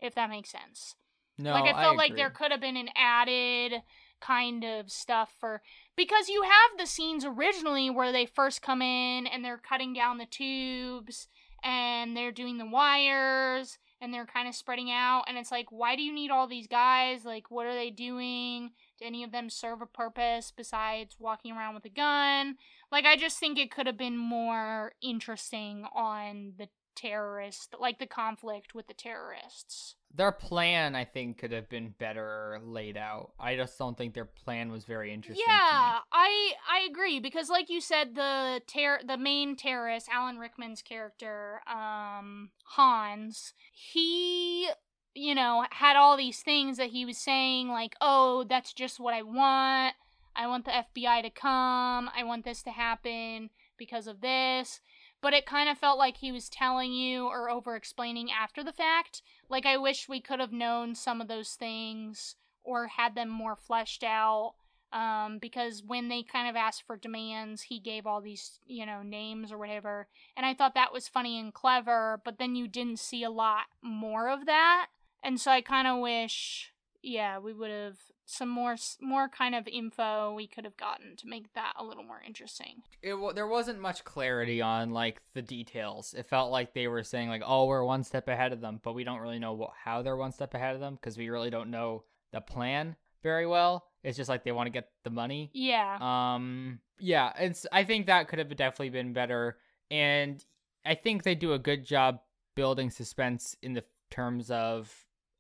[0.00, 0.94] if that makes sense.
[1.38, 2.22] No, like I felt like agree.
[2.22, 3.82] there could have been an added
[4.20, 5.62] kind of stuff for
[5.96, 10.18] because you have the scenes originally where they first come in and they're cutting down
[10.18, 11.28] the tubes
[11.64, 15.96] and they're doing the wires and they're kind of spreading out and it's like why
[15.96, 17.24] do you need all these guys?
[17.24, 21.74] Like what are they doing do any of them serve a purpose besides walking around
[21.74, 22.56] with a gun
[22.92, 28.06] like i just think it could have been more interesting on the terrorist like the
[28.06, 33.32] conflict with the terrorists their plan I think could have been better laid out.
[33.38, 35.44] I just don't think their plan was very interesting.
[35.46, 40.82] Yeah, I I agree because like you said the ter- the main terrorist Alan Rickman's
[40.82, 44.68] character um Hans he
[45.14, 49.14] you know had all these things that he was saying like oh that's just what
[49.14, 49.94] I want
[50.37, 54.81] I want the FBI to come I want this to happen because of this
[55.23, 58.73] but it kind of felt like he was telling you or over explaining after the
[58.73, 63.29] fact like I wish we could have known some of those things or had them
[63.29, 64.55] more fleshed out
[64.92, 69.03] um, because when they kind of asked for demands, he gave all these, you know,
[69.03, 70.09] names or whatever.
[70.37, 73.66] And I thought that was funny and clever, but then you didn't see a lot
[73.83, 74.88] more of that.
[75.22, 79.66] And so I kind of wish, yeah, we would have some more, more kind of
[79.66, 82.83] info we could have gotten to make that a little more interesting.
[83.02, 86.14] it there wasn't much clarity on like the details.
[86.16, 88.94] It felt like they were saying like, "Oh, we're one step ahead of them," but
[88.94, 91.50] we don't really know what, how they're one step ahead of them because we really
[91.50, 93.87] don't know the plan very well.
[94.02, 95.50] It's just like they want to get the money.
[95.52, 95.98] Yeah.
[96.00, 97.66] Um, yeah, it's.
[97.72, 99.59] I think that could have definitely been better,
[99.90, 100.44] and
[100.85, 102.20] I think they do a good job
[102.54, 104.92] building suspense in the terms of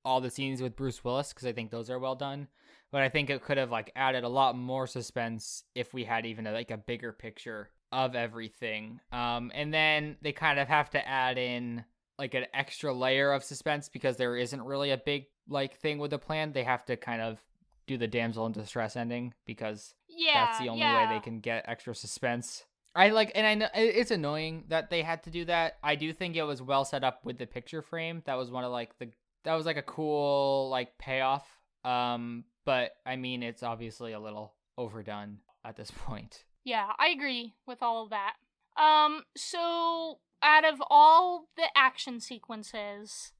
[0.04, 2.48] all the scenes with Bruce Willis because I think those are well done.
[2.92, 6.26] But I think it could have like added a lot more suspense if we had
[6.26, 9.00] even a, like a bigger picture of everything.
[9.12, 11.84] Um, and then they kind of have to add in
[12.18, 16.10] like an extra layer of suspense because there isn't really a big like thing with
[16.10, 16.52] the plan.
[16.52, 17.38] They have to kind of
[17.86, 20.46] do the damsel in distress ending because yeah.
[20.46, 21.08] that's the only yeah.
[21.08, 22.64] way they can get extra suspense.
[22.94, 25.78] I like, and I know it's annoying that they had to do that.
[25.82, 28.22] I do think it was well set up with the picture frame.
[28.26, 29.10] That was one of like the
[29.44, 31.46] that was like a cool like payoff.
[31.84, 36.44] Um, but I mean, it's obviously a little overdone at this point.
[36.64, 38.34] Yeah, I agree with all of that.
[38.80, 43.32] Um, so out of all the action sequences,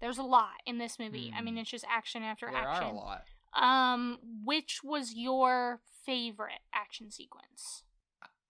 [0.00, 1.32] there's a lot in this movie.
[1.34, 1.44] I Hmm.
[1.44, 2.84] mean, it's just action after There action.
[2.84, 3.24] are a lot.
[3.54, 7.82] Um, which was your favorite action sequence?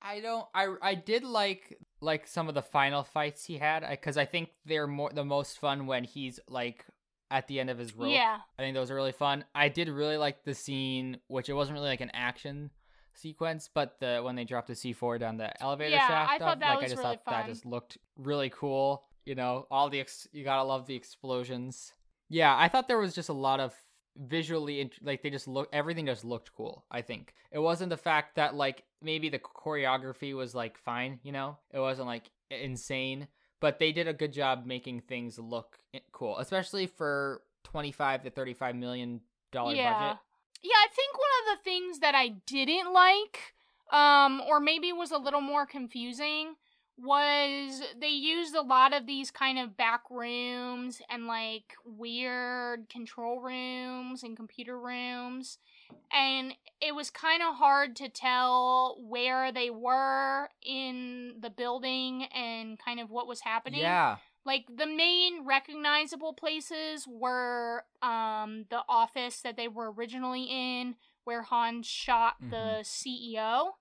[0.01, 0.47] I don't.
[0.55, 4.51] I I did like like some of the final fights he had because I think
[4.65, 6.85] they're more the most fun when he's like
[7.31, 8.11] at the end of his rope.
[8.11, 9.45] Yeah, I think those are really fun.
[9.55, 12.71] I did really like the scene, which it wasn't really like an action
[13.15, 16.33] sequence, but the when they dropped the C four down the elevator Yeah, shaft.
[16.33, 19.05] I thought up, that like was I just really thought that just looked really cool.
[19.27, 21.93] You know, all the ex- you gotta love the explosions.
[22.29, 23.75] Yeah, I thought there was just a lot of
[24.17, 26.85] visually int- like they just look everything just looked cool.
[26.91, 31.21] I think it wasn't the fact that like maybe the choreography was like fine.
[31.23, 33.29] You know, it wasn't like insane,
[33.61, 35.79] but they did a good job making things look
[36.13, 39.21] cool, especially for twenty five to thirty five million
[39.53, 40.19] dollar yeah, budget.
[40.63, 40.71] yeah.
[40.77, 43.55] I think one of the things that I didn't like,
[43.93, 46.55] um, or maybe was a little more confusing,
[46.99, 53.41] was they used a lot of these kind of back rooms and like weird control
[53.41, 55.59] rooms and computer rooms
[56.13, 62.79] and it was kind of hard to tell where they were in the building and
[62.79, 63.81] kind of what was happening.
[63.81, 70.95] Yeah, like the main recognizable places were um the office that they were originally in
[71.25, 73.73] where Hans shot the CEO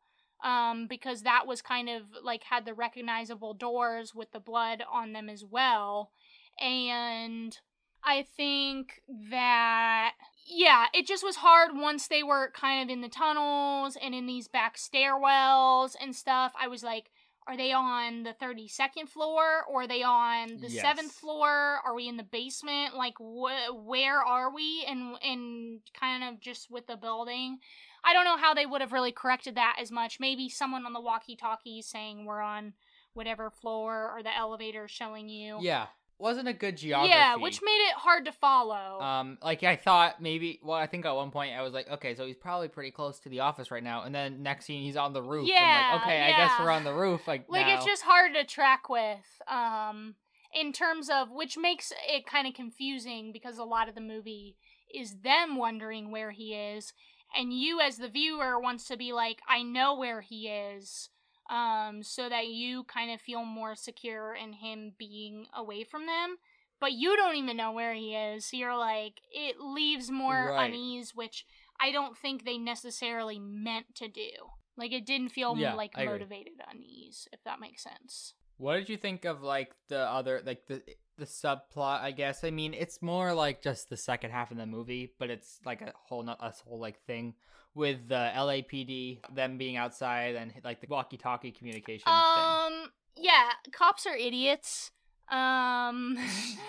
[0.44, 5.14] um because that was kind of like had the recognizable doors with the blood on
[5.14, 6.12] them as well.
[6.60, 7.58] And
[8.04, 10.14] I think that
[10.48, 14.26] yeah, it just was hard once they were kind of in the tunnels and in
[14.26, 16.54] these back stairwells and stuff.
[16.60, 17.12] I was like,
[17.48, 20.86] are they on the 32nd floor or are they on the Yes.
[20.86, 21.80] 7th floor?
[21.86, 22.96] Are we in the basement?
[22.96, 27.60] Like wh- where are we and and kind of just with the building.
[28.04, 30.20] I don't know how they would have really corrected that as much.
[30.20, 32.74] Maybe someone on the walkie-talkie saying we're on
[33.14, 35.58] whatever floor or the elevator showing you.
[35.62, 35.88] yeah.
[36.20, 37.10] Wasn't a good geography.
[37.10, 39.02] Yeah, which made it hard to follow.
[39.02, 40.60] Um, like I thought maybe.
[40.64, 43.20] Well, I think at one point I was like, okay, so he's probably pretty close
[43.20, 45.48] to the office right now, and then next scene he's on the roof.
[45.48, 47.28] Yeah, I'm like, okay, I guess we're on the roof.
[47.28, 47.76] Like, like now.
[47.76, 50.16] it's just hard to track with um
[50.54, 54.58] in terms of which makes it kind of confusing because a lot of the movie
[54.94, 56.94] is them wondering where he is
[57.36, 61.10] and you as the viewer wants to be like I know where he is
[61.50, 66.38] um so that you kind of feel more secure in him being away from them
[66.80, 70.70] but you don't even know where he is so you're like it leaves more Right.
[70.70, 71.46] unease which
[71.80, 74.30] I don't think they necessarily meant to do
[74.78, 76.14] like it didn't feel Yeah, like I agree.
[76.14, 80.66] motivated unease if that makes sense What did you think of like the other like
[80.68, 80.82] the
[81.18, 82.02] the subplot?
[82.02, 85.30] I guess I mean it's more like just the second half of the movie, but
[85.30, 87.36] it's like a whole not a whole like thing
[87.78, 92.14] with the LAPD them being outside and like the walkie-talkie communication thing.
[92.14, 94.92] Um, yeah, cops are idiots.
[95.30, 96.18] Um,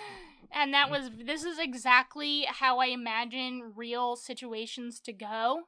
[0.53, 5.63] and that was this is exactly how I imagine real situations to go.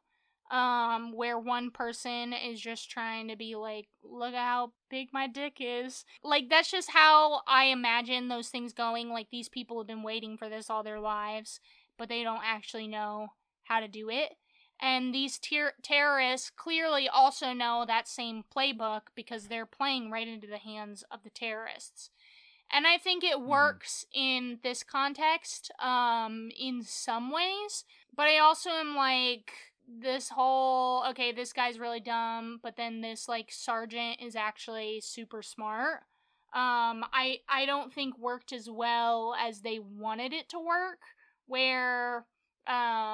[0.52, 5.26] Um, where one person is just trying to be like, look at how big my
[5.26, 6.04] dick is.
[6.26, 9.08] Like, that's just how I imagine those things going.
[9.12, 11.62] Like, these people have been waiting for this all their lives,
[11.98, 13.28] but they don't actually know
[13.64, 14.34] how to do it.
[14.82, 20.48] And these ter- terrorists clearly also know that same playbook because they're playing right into
[20.48, 22.10] the hands of the terrorists.
[22.72, 28.70] And I think it works in this context um in some ways, but I also
[28.72, 29.52] am like
[29.88, 35.42] this whole okay, this guy's really dumb, but then this like sergeant is actually super
[35.44, 36.02] smart.
[36.54, 41.00] Um I I don't think worked as well as they wanted it to work
[41.48, 42.26] where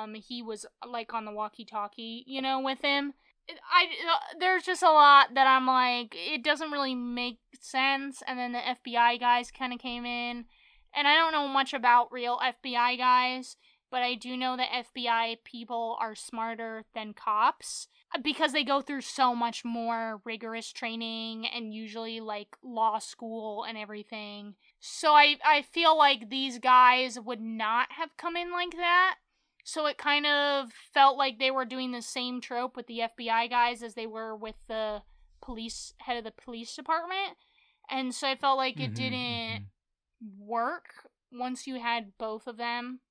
[0.08, 3.14] um he was like on the walkie-talkie, you know, with him.
[3.50, 8.38] I uh, there's just a lot that I'm like it doesn't really make sense and
[8.38, 10.46] then the FBI guys kind of came in
[10.94, 13.56] and I don't know much about real FBI guys,
[13.92, 18.82] but I do know that FBI people are smarter than cops uh, because they go
[18.82, 24.56] through so much more rigorous training and usually like law school and everything.
[24.80, 29.16] So I I feel like these guys would not have come in like that.
[29.68, 33.50] So it kind of felt like they were doing the same trope with the FBI
[33.50, 35.02] guys as they were with the
[35.42, 37.36] police head of the police department.
[37.90, 39.68] And so I felt like it Mhm, didn't mhm.
[40.40, 43.02] work once you had both of them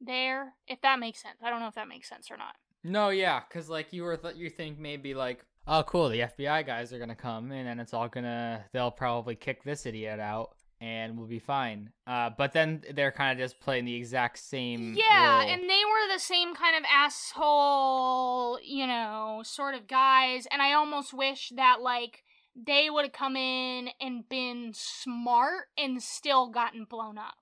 [0.00, 0.54] there.
[0.66, 1.36] If that makes sense.
[1.42, 2.54] I don't know if that makes sense or not.
[2.82, 6.64] No, yeah, because like you were, th- you think maybe like, oh, cool, the FBI
[6.64, 10.55] guys are gonna come and then it's all gonna, they'll probably kick this idiot out,
[10.80, 11.90] and we'll be fine.
[12.06, 14.94] Uh, but then they're kind of just playing the exact same.
[14.94, 15.48] Yeah, role.
[15.48, 20.46] and they were the same kind of asshole, you know, sort of guys.
[20.50, 22.22] And I almost wish that, like,
[22.54, 27.36] they would have come in and been smart and still gotten blown up.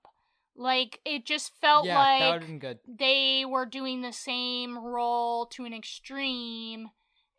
[0.57, 6.89] Like, it just felt yeah, like they were doing the same role to an extreme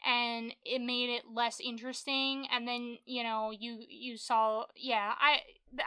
[0.06, 5.40] and it made it less interesting and then you know you you saw yeah i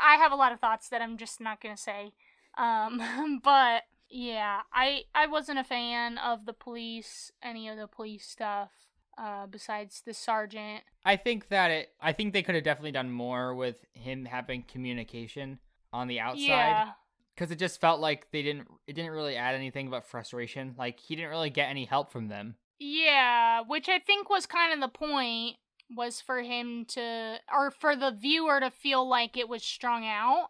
[0.03, 2.12] i have a lot of thoughts that i'm just not gonna say
[2.58, 8.27] um but yeah i i wasn't a fan of the police any of the police
[8.27, 8.71] stuff
[9.17, 11.89] uh besides the sergeant I think that it.
[12.01, 15.60] I think they could have definitely done more with him having communication
[15.93, 16.39] on the outside.
[16.45, 16.89] yeah
[17.34, 20.99] because it just felt like they didn't it didn't really add anything but frustration like
[20.99, 24.79] he didn't really get any help from them Yeah, which I think was kind of
[24.79, 25.57] the point
[25.95, 30.49] was for him to or for the viewer to feel like it was strung out,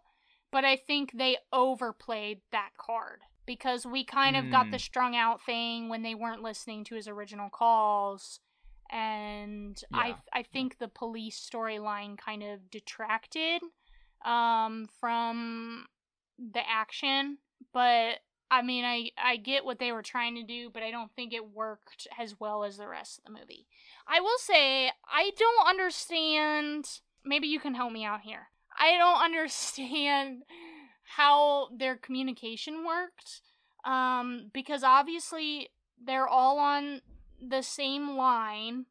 [0.51, 5.43] but I think they overplayed that card because we kind of got the strung out
[5.43, 8.39] thing when they weren't listening to his original calls
[8.91, 13.61] and I Yeah, I think the police storyline kind of detracted
[14.25, 15.87] um from
[16.37, 17.37] the action,
[17.73, 18.19] but
[18.51, 21.33] I mean, I I get what they were trying to do, but I don't think
[21.33, 23.67] it worked as well as the rest of the movie.
[24.07, 26.87] I will say I don't understand.
[27.23, 28.47] Maybe you can help me out here.
[28.77, 30.43] I don't understand
[31.03, 33.41] how their communication worked,
[33.85, 35.69] um, because obviously
[36.03, 37.01] they're all on
[37.41, 38.85] the same line,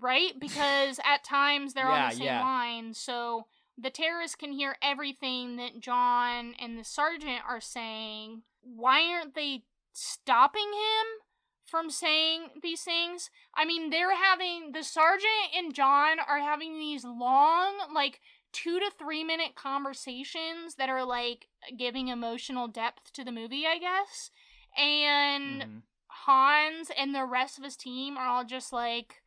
[0.00, 0.32] right?
[0.40, 2.40] Because at times they're on the same yeah.
[2.40, 3.46] line, so
[3.78, 8.42] the terrorists can hear everything that John and the sergeant are saying.
[8.62, 11.06] Why aren't they stopping him
[11.66, 13.30] from saying these things?
[13.54, 18.20] I mean, they're having the sergeant and John are having these long, like
[18.52, 23.78] two to three minute conversations that are like giving emotional depth to the movie, I
[23.78, 24.30] guess.
[24.76, 25.82] And Mhm.
[26.08, 29.22] Hans and the rest of his team are all just like,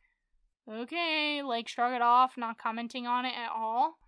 [0.68, 3.98] okay, like shrug it off, not commenting on it at all.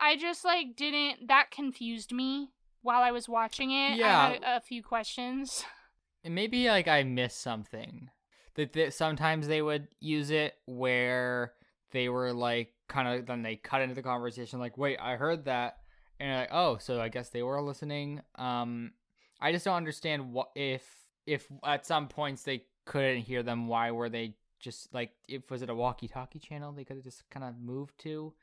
[0.00, 2.50] I just like didn't that confused me
[2.82, 3.98] while I was watching it.
[3.98, 4.18] Yeah.
[4.18, 5.64] I had a, a few questions.
[6.22, 8.10] And maybe like I missed something.
[8.56, 11.54] That, that sometimes they would use it where
[11.92, 15.46] they were like kind of then they cut into the conversation like, wait, I heard
[15.46, 15.78] that,
[16.18, 18.20] and you're like, oh, so I guess they were listening.
[18.34, 18.92] Um,
[19.40, 20.84] I just don't understand what if
[21.26, 23.66] if at some points they couldn't hear them.
[23.66, 27.28] Why were they just like if was it a walkie-talkie channel they could have just
[27.30, 28.34] kind of moved to?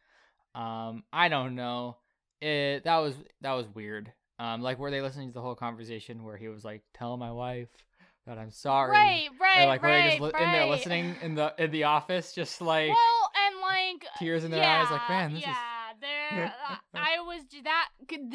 [0.58, 1.98] Um, I don't know.
[2.42, 4.12] It that was that was weird.
[4.40, 7.32] Um, like were they listening to the whole conversation where he was like, "Tell my
[7.32, 7.70] wife
[8.26, 10.44] that I'm sorry." Right, right, Or like were they right, just li- right.
[10.44, 14.52] in there listening in the in the office, just like well, and like tears in
[14.52, 16.54] their yeah, eyes, like man, this is yeah, is there.
[16.70, 17.88] uh, I was that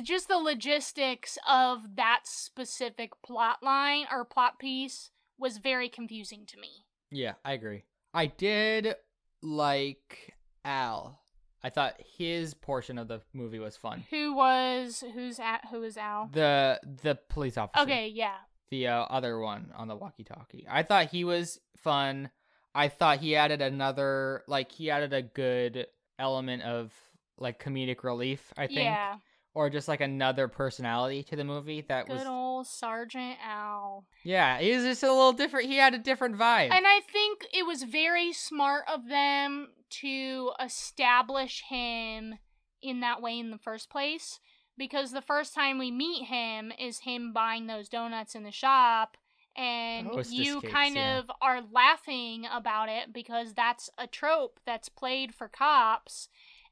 [0.03, 6.59] just the logistics of that specific plot line or plot piece was very confusing to
[6.59, 6.85] me.
[7.11, 7.85] yeah, I agree.
[8.15, 8.95] I did
[9.43, 11.21] like Al.
[11.65, 14.05] I thought his portion of the movie was fun.
[14.11, 16.29] Who was who's at who is Al?
[16.33, 17.83] The the police officer.
[17.85, 18.35] Okay, yeah.
[18.71, 20.67] the uh, other one on the walkie-talkie.
[20.69, 22.31] I thought he was fun.
[22.75, 25.87] I thought he added another like he added a good
[26.19, 26.93] element of
[27.39, 29.17] like comedic relief, I think, Yeah.
[29.55, 34.05] or just like another personality to the movie that was Good was old Sergeant Al.
[34.25, 35.67] Yeah, he was just a little different.
[35.69, 36.71] He had a different vibe.
[36.73, 39.69] And I think it was very smart of them
[40.01, 42.39] to establish him
[42.83, 44.41] in that way in the first place.
[44.79, 49.17] Because the first time we meet him is him buying those donuts in the shop.
[49.55, 51.19] And Hostess you cakes, kind yeah.
[51.19, 56.29] of are laughing about it because that's a trope that's played for cops.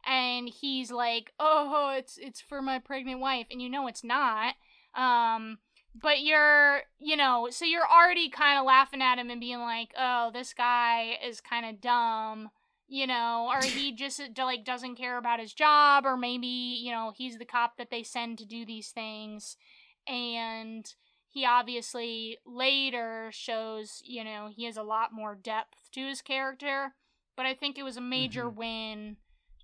[0.07, 4.55] And he's like, "Oh, it's it's for my pregnant wife," and you know it's not.
[4.95, 5.59] Um,
[5.95, 9.93] but you're you know so you're already kind of laughing at him and being like
[9.99, 12.51] oh this guy is kind of dumb
[12.91, 17.13] you know or he just like doesn't care about his job or maybe you know
[17.17, 19.57] he's the cop that they send to do these things
[20.07, 20.95] and
[21.29, 26.95] he obviously later shows you know he has a lot more depth to his character
[27.37, 28.55] but i think it was a major Mhm.
[28.57, 29.17] win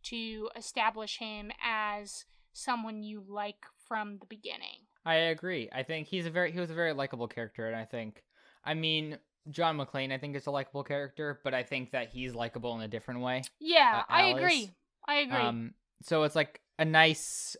[0.04, 5.68] to establish him as someone you like from the beginning I agree.
[5.72, 8.24] I think he's a very he was a very likable character, and I think,
[8.64, 9.18] I mean,
[9.50, 12.82] John McClane, I think is a likable character, but I think that he's likable in
[12.82, 13.44] a different way.
[13.60, 14.70] Yeah, uh, I agree.
[15.06, 15.36] I agree.
[15.36, 17.56] Um, so it's like a nice,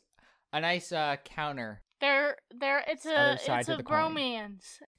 [0.53, 1.83] a nice uh counter.
[2.01, 4.19] they're they're it's a it's a coin.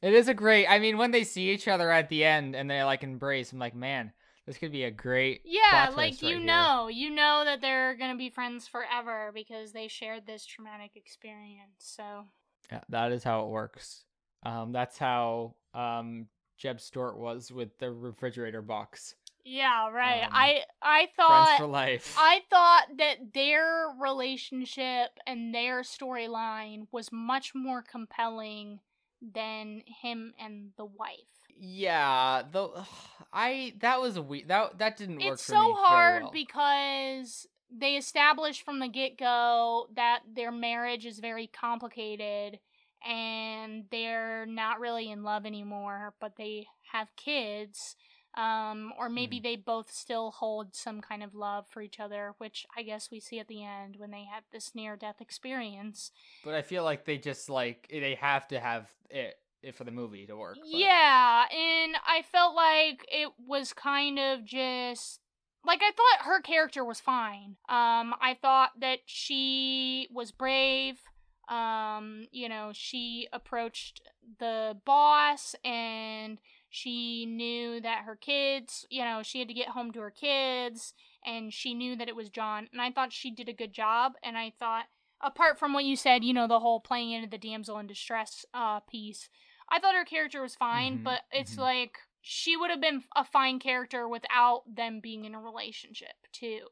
[0.02, 0.68] It is a great.
[0.68, 3.60] I mean, when they see each other at the end and they like embrace, I'm
[3.60, 4.12] like, man,
[4.46, 5.42] this could be a great.
[5.44, 6.46] Yeah, plot like twist you right here.
[6.46, 11.72] know, you know that they're gonna be friends forever because they shared this traumatic experience.
[11.80, 12.26] So
[12.72, 14.04] Yeah, that is how it works.
[14.44, 16.28] Um, that's how um
[16.58, 19.16] Jeb Stuart was with the refrigerator box.
[19.46, 20.24] yeah, right.
[20.24, 22.16] Um, I I Friends for thought life.
[22.18, 28.80] I thought that their relationship and their storyline was much more compelling
[29.22, 31.18] than him and the wife.
[31.60, 32.70] yeah, the
[33.34, 36.32] I that was a we that that didn't work it's so hard well.
[36.32, 42.60] because they established from the get-go that their marriage is very complicated
[43.08, 47.96] and they're not really in love anymore but they have kids
[48.36, 49.44] um, or maybe Mhm.
[49.44, 53.20] they both still hold some kind of love for each other which i guess we
[53.20, 56.12] see at the end when they have this near-death experience
[56.44, 59.92] But I feel like they just like they have to have it, it for the
[59.92, 60.58] movie to work.
[60.62, 65.20] but- Yeah, and I felt like it was kind of just
[65.66, 67.58] like I thought her character was fine.
[67.70, 71.00] Um I thought that she was brave.
[71.48, 74.02] Um you know, she approached
[74.40, 76.40] the boss and
[76.70, 80.94] she knew that her kids, you know, she had to get home to her kids
[81.26, 82.68] and she knew that it was John.
[82.72, 84.86] And I thought she did a good job and I thought
[85.22, 88.46] apart from what you said, you know, the whole playing into the damsel in distress
[88.54, 89.30] uh piece,
[89.70, 91.62] I thought her character was fine, Mhm, but it's mhm.
[91.62, 96.68] like she would have been a fine character without them being in a relationship too.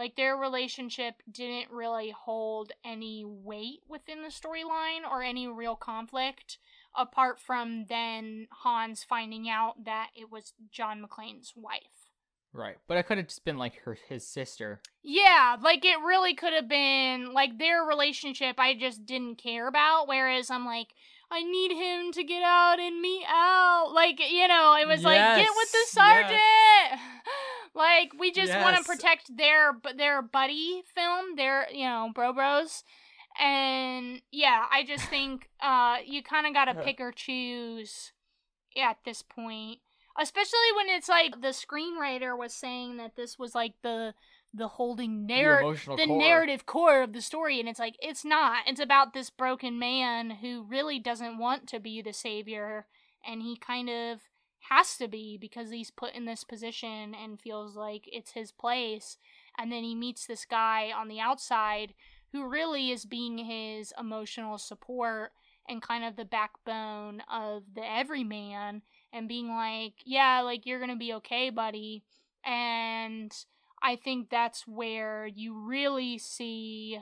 [0.00, 6.56] Like their relationship didn't really hold any weight within the storyline or any real conflict
[6.96, 12.08] apart from then Hans finding out that it was John McClane's wife.
[12.54, 14.80] Right, but it could have just been like her his sister.
[15.02, 20.08] Yeah, like it really could have been like their relationship I just didn't care about
[20.08, 20.94] whereas I'm like
[21.30, 23.92] I need him to get out and me out.
[23.92, 26.40] Like, you know, it was like get with the Yes, sergeant.
[27.74, 32.82] like we just want to protect their their buddy film, their, you know, bro bros.
[33.38, 38.12] And yeah, I just think uh you kind of got to pick or choose
[38.76, 39.78] at this point.
[40.18, 44.14] Especially when it's like the screenwriter was saying that this was like the
[44.52, 46.18] the holding narrative the core.
[46.18, 47.60] narrative core of the story.
[47.60, 48.64] And it's like it's not.
[48.66, 52.86] It's about this broken man who really doesn't want to be the savior.
[53.24, 54.20] And he kind of
[54.68, 59.16] has to be because he's put in this position and feels like it's his place
[59.58, 61.94] and then he meets this guy on the outside
[62.32, 65.32] who really is being his emotional support
[65.68, 68.82] and kind of the backbone of the everyman
[69.12, 72.02] and being like yeah like you're gonna be okay buddy
[72.44, 73.32] and
[73.82, 76.98] I think that's where you really see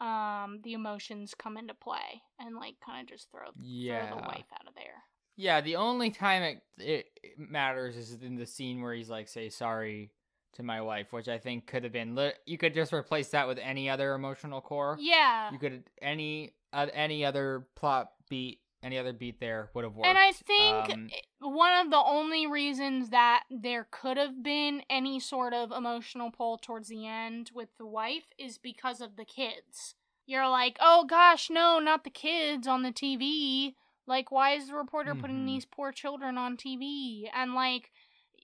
[0.00, 4.10] um the emotions come into play and like kind of just throw, throw Yeah.
[4.10, 5.04] the wife out of there.
[5.36, 9.28] Yeah, the only time it, it it matters is in the scene where he's like,
[9.28, 10.10] "Say sorry
[10.54, 12.14] to my wife," which I think could have been.
[12.14, 14.96] Li- you could just replace that with any other emotional core.
[15.00, 15.50] Yeah.
[15.52, 20.06] You could any uh, any other plot beat, any other beat there would have worked.
[20.08, 21.10] And I think Um,
[21.40, 26.58] one of the only reasons that there could have been any sort of emotional pull
[26.58, 29.96] towards the end with the wife is because of the kids.
[30.26, 33.74] You're like, oh gosh, no, not the kids on the TV.
[34.06, 35.46] Like, why is the reporter putting Mhm.
[35.46, 37.30] these poor children on TV?
[37.32, 37.90] And like,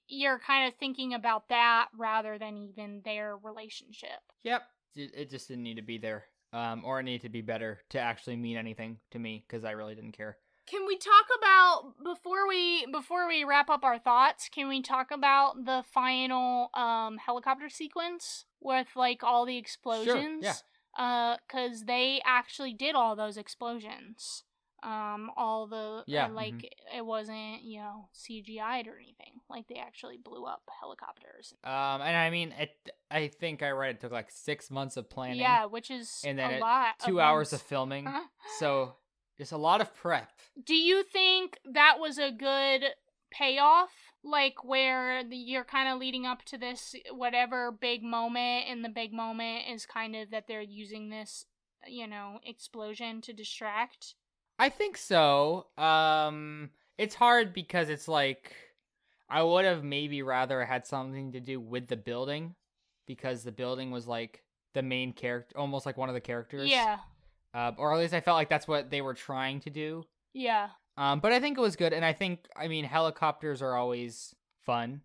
[0.08, 4.20] you're kind of thinking about that rather than even their relationship.
[4.42, 4.62] Yep,
[4.96, 7.80] it, it just didn't need to be there, um, or it needed to be better
[7.90, 10.38] to actually mean anything to me because I really didn't care.
[10.66, 14.48] Can we talk about before we before we wrap up our thoughts?
[14.48, 20.06] Can we talk about the final um helicopter sequence with like all the explosions?
[20.06, 20.54] Sure, yeah.
[20.96, 24.44] Uh, cause they actually did all those explosions.
[24.82, 26.68] Um, all the Yeah, uh, like mhm.
[26.96, 29.40] it wasn't you know CGI'd or anything.
[29.48, 31.54] Like they actually blew up helicopters.
[31.64, 32.70] Um, and I mean, it.
[33.10, 35.40] I think I read it took like six months of planning.
[35.40, 36.98] Yeah, which is and then a it- lot.
[37.04, 38.06] two hours of filming.
[38.06, 38.22] Uh-huh.
[38.58, 38.94] So
[39.38, 40.30] just a lot of prep.
[40.64, 42.84] Do you think that was a good
[43.30, 43.90] payoff?
[44.22, 48.90] Like where the, you're kind of leading up to this whatever big moment, and the
[48.90, 51.46] big moment is kind of that they're using this,
[51.88, 54.14] you know, explosion to distract.
[54.60, 55.66] I think so.
[55.78, 58.52] Um, it's hard because it's like
[59.28, 62.54] I would have maybe rather had something to do with the building
[63.06, 64.42] because the building was like
[64.74, 66.70] the main character, almost like one of the characters.
[66.70, 66.98] Yeah,
[67.54, 70.04] Uh, or at least I felt like that's what they were trying to do.
[70.34, 73.74] yeah, Um, but I think it was good, and I think I mean helicopters are
[73.74, 74.34] always
[74.66, 75.00] fun.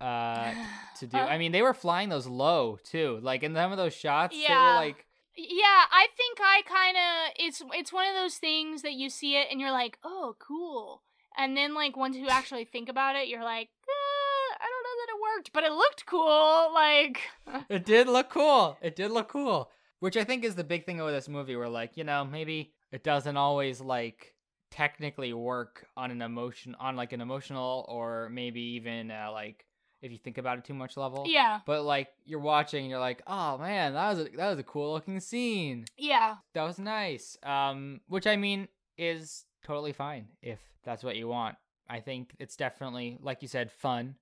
[0.00, 0.52] Uh,
[0.98, 1.16] to do.
[1.16, 3.18] I mean, they were flying those low too.
[3.22, 4.74] Like in some of those shots, they Yeah.
[4.80, 5.06] were like,
[5.38, 9.36] Yeah, I think I kind of it's it's one of those things that you see
[9.36, 11.02] it and you're like, "Oh, cool."
[11.36, 14.96] And then like once you actually think about it, you're like, eh, "I don't know
[14.98, 17.20] that it worked, but it looked cool." Like
[17.70, 18.78] it did look cool.
[18.82, 19.70] It did look cool.
[20.00, 21.54] Which I think is the big thing with this movie.
[21.54, 24.34] Where like, you know, maybe it doesn't always like
[24.72, 29.64] technically work on an emotion on like an emotional or maybe even uh, like
[30.00, 31.24] if you think about it too much level.
[31.26, 31.60] Yeah.
[31.66, 34.64] But like you're watching and you're like, oh man, that was a, that was a
[34.64, 35.84] cool looking scene.
[35.96, 36.36] Yeah.
[36.54, 37.36] That was nice.
[37.42, 41.56] Um, which I mean is totally fine if that's what you want.
[41.88, 44.16] I think it's definitely, like you said, fun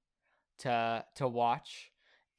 [0.59, 1.91] to to watch,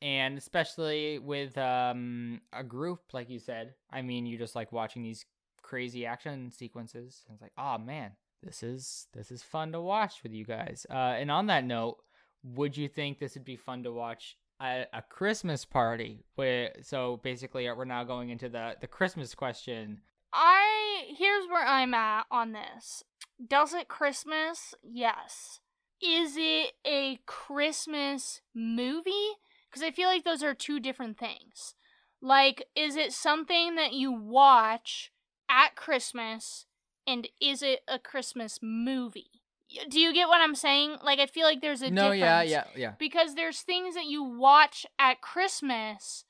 [0.02, 3.74] and especially with um a group, like you said.
[3.92, 5.26] I mean, you just like watching these
[5.62, 7.26] crazy action sequences.
[7.28, 8.12] And it's like, oh man,
[8.42, 10.86] this is this is fun to watch with you guys.
[10.90, 11.98] Uh, and on that note,
[12.44, 16.24] would you think this would be fun to watch at a Christmas party?
[16.36, 20.02] Where so basically, uh, we're now going into the the Christmas question.
[20.34, 23.04] I here's where I'm at on this.
[23.46, 24.74] Does it Christmas?
[24.84, 25.60] Yes.
[26.02, 29.36] Is it a Christmas movie?
[29.70, 31.76] Because I feel like those are two different things.
[32.22, 35.12] Like, is it something that you watch
[35.50, 36.66] at Christmas,
[37.06, 39.37] and is it a Christmas movie?
[39.90, 40.98] Do you get what I'm saying?
[41.04, 42.92] Like, I feel like there's a no, difference yeah, yeah, yeah.
[42.98, 46.24] because there's things that you watch at Christmas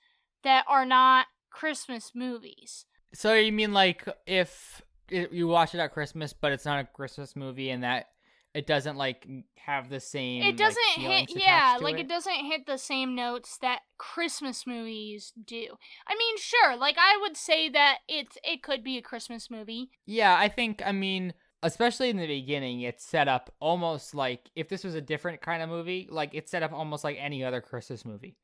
[0.44, 2.86] that are not Christmas movies.
[3.14, 6.84] So you mean like if it, you watch it at Christmas, but it's not a
[6.86, 8.08] Christmas movie, and that
[8.54, 10.42] it doesn't like have the same.
[10.42, 12.08] it doesn't like, hit yeah like it.
[12.08, 15.68] doesn't hit the same notes that christmas movies do
[16.08, 19.90] i mean sure like i would say that it's it could be a christmas movie
[20.06, 20.82] Yeah, I think.
[20.86, 21.34] I mean,
[21.64, 25.64] especially in the beginning, it's set up almost like if this was a different kind
[25.64, 28.38] of movie, like it's set up almost like any other Christmas movie.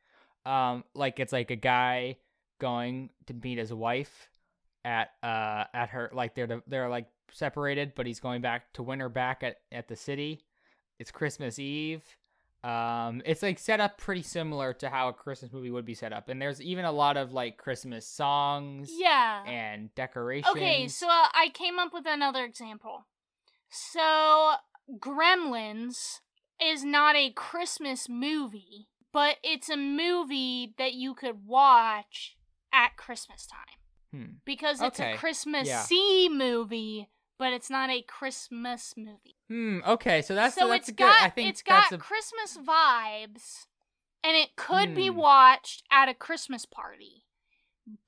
[0.46, 2.18] Um, like it's like a guy
[2.60, 4.30] going to meet his wife
[4.86, 9.00] at uh at her like they're they're like separated, but he's going back to win
[9.00, 10.44] her back at at the city.
[11.00, 12.04] It's Christmas Eve.
[12.64, 16.14] Um, it's like set up pretty similar to how a Christmas movie would be set
[16.14, 20.56] up, and there's even a lot of like Christmas songs yeah and decorations.
[20.56, 23.06] okay so uh, i came up with another example
[23.70, 24.54] so
[24.98, 26.20] gremlins
[26.62, 32.36] is not a christmas movie but it's a movie that you could watch
[32.74, 33.60] at Christmas time
[34.12, 34.34] Hmm.
[34.46, 37.10] because it's Okay, a Christmassy movie,
[37.44, 39.36] but it's not a Christmas movie.
[39.50, 39.80] Hmm.
[39.86, 40.22] Okay.
[40.22, 41.04] So that's so that's it's good.
[41.04, 43.66] got I think it's got a Christmas vibes,
[44.24, 45.18] and it could be Hmm.
[45.18, 47.26] watched at a Christmas party,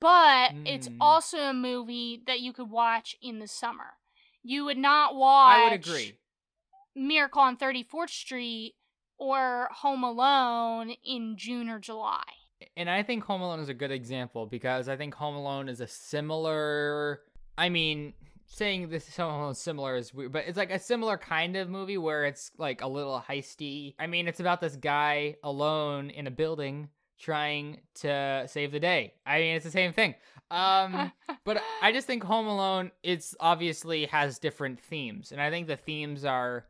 [0.00, 0.96] but it's Hmm.
[1.02, 3.98] also a movie that you could watch in the summer.
[4.42, 5.58] You would not watch.
[5.58, 6.16] I would agree.
[6.94, 8.74] Miracle on 34th Street
[9.18, 12.24] or Home Alone in June or July.
[12.74, 15.82] And I think Home Alone is a good example because I think Home Alone is
[15.82, 17.20] a similar.
[17.58, 18.14] I mean,
[18.46, 21.98] saying this Home Alone similar is weird, but it's like a similar kind of movie
[21.98, 23.94] where it's like a little heisty.
[23.98, 26.88] I mean, it's about this guy alone in a building
[27.18, 29.14] trying to save the day.
[29.24, 30.14] I mean, it's the same thing.
[30.50, 31.12] Um,
[31.44, 35.76] but I just think Home Alone it's obviously has different themes, and I think the
[35.76, 36.66] themes are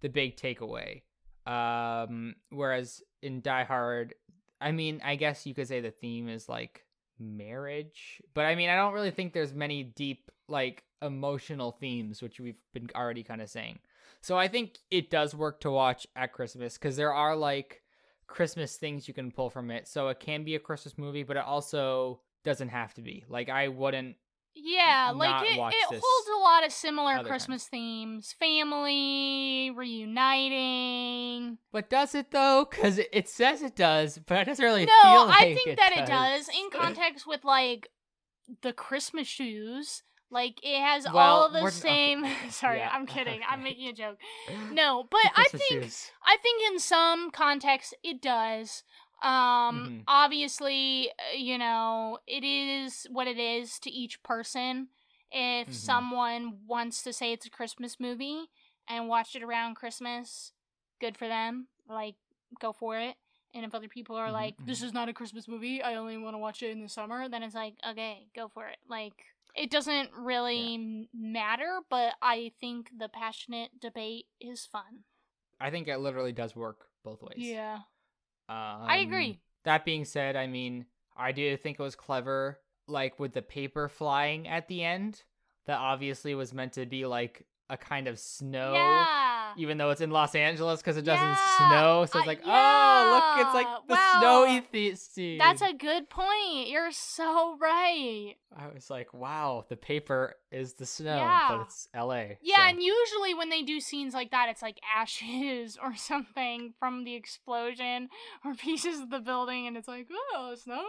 [0.00, 1.02] the big takeaway.
[1.46, 4.14] Um, whereas in Die Hard,
[4.60, 6.84] I mean, I guess you could say the theme is like
[7.18, 12.40] marriage, but I mean, I don't really think there's many deep like emotional themes, which
[12.40, 13.78] we've been already kind of saying.
[14.20, 17.82] So I think it does work to watch at Christmas because there are like
[18.26, 19.88] Christmas things you can pull from it.
[19.88, 23.24] So it can be a Christmas movie, but it also doesn't have to be.
[23.28, 24.16] Like I wouldn't
[24.54, 31.58] yeah, like it, it holds a lot of similar Christmas themes family, reuniting.
[31.72, 32.66] But does it though?
[32.68, 35.68] Because it, it says it does, but it doesn't really no, feel like I think
[35.68, 36.00] it that does.
[36.00, 37.90] it does in context with like
[38.62, 40.02] the Christmas shoes.
[40.30, 41.80] Like it has all Well, of the we're- okay.
[41.80, 42.24] same.
[42.50, 42.90] Sorry, Yeah.
[42.92, 43.40] I'm kidding.
[43.48, 44.18] I'm making a joke.
[44.72, 45.92] No, but I think.
[46.24, 48.84] I think in some contexts it does.
[49.22, 50.04] Um Mhm.
[50.08, 54.88] obviously, uh, you know, it is what it is to each person.
[55.32, 55.72] If Mhm.
[55.74, 58.48] someone wants to say it's a Christmas movie
[58.88, 60.52] and watch it around Christmas,
[61.00, 61.68] good for them.
[61.88, 62.14] Like
[62.60, 63.16] go for it.
[63.52, 64.84] And if other people are Mhm, like, this mhm.
[64.86, 67.42] is not a Christmas movie, I only want to watch it in the summer, then
[67.42, 68.78] it's like, okay, go for it.
[68.88, 69.24] Like,
[69.54, 75.04] it doesn't really m matter, but I think the passionate debate is fun.
[75.60, 77.34] I think it literally does work both ways.
[77.36, 77.80] Yeah.
[78.48, 79.40] Um, I agree.
[79.64, 80.86] That being said, I mean,
[81.16, 85.22] I do think it was clever, like with the paper flying at the end.
[85.66, 89.06] That obviously was meant to be like a kind of snow, Yeah.
[89.56, 92.06] Even though it's in Los Angeles because it doesn't Yeah, snow.
[92.06, 94.18] So it's uh, like, oh, look, it's like the wow.
[94.20, 95.38] snowy th- scene.
[95.38, 96.68] That's a good point.
[96.68, 98.34] You're so right.
[98.56, 101.46] I was like, wow, the paper is the snow, Yeah.
[101.50, 102.36] but it's L.A.
[102.42, 106.74] Yeah, so- and usually when they do scenes like that, it's like ashes or something
[106.78, 108.08] from the explosion
[108.44, 110.84] or pieces of the building, and it's like, oh, snow.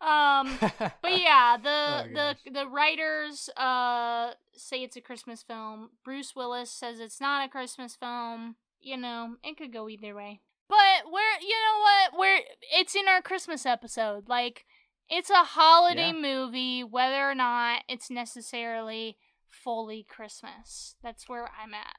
[0.06, 0.58] um,
[1.02, 5.90] but yeah, the Oh, the the writers uh say it's a Christmas film.
[6.04, 8.56] Bruce Willis says it's not a Christmas film.
[8.80, 10.40] You know, it could go either way.
[10.68, 12.18] But we're you know what?
[12.18, 12.40] We're
[12.78, 14.28] it's in our Christmas episode.
[14.28, 14.64] Like
[15.08, 16.20] it's a holiday Yeah.
[16.20, 19.16] movie, whether or not it's necessarily
[19.50, 20.96] fully Christmas.
[21.02, 21.96] That's where I'm at.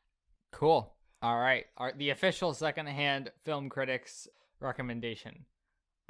[0.52, 0.94] Cool.
[1.22, 1.66] All right.
[1.78, 4.28] Our, the official secondhand film critics
[4.60, 5.46] recommendation.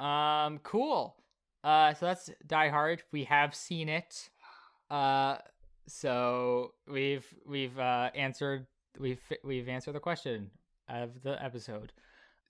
[0.00, 1.16] Um, cool.
[1.62, 3.02] Uh, so that's Die Hard.
[3.12, 4.30] We have seen it.
[4.90, 5.36] Uh,
[5.86, 8.66] so we've we've uh, answered
[8.98, 10.50] we've we've answered the question
[10.88, 11.92] of the episode.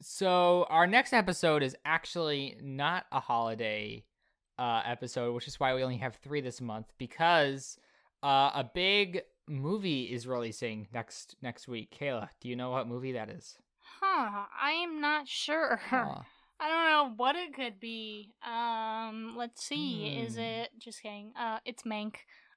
[0.00, 4.04] So our next episode is actually not a holiday
[4.58, 7.78] uh, episode, which is why we only have three this month because
[8.22, 11.96] uh, a big movie is releasing next next week.
[11.98, 13.56] Kayla, do you know what movie that is?
[14.00, 15.80] Huh, I am not sure.
[15.92, 16.24] Aw.
[16.60, 18.32] I don't know what it could be.
[18.46, 20.06] Um, let's see.
[20.06, 20.40] Is Hmm.
[20.40, 21.32] it just kidding?
[21.38, 22.14] Uh, it's Mank,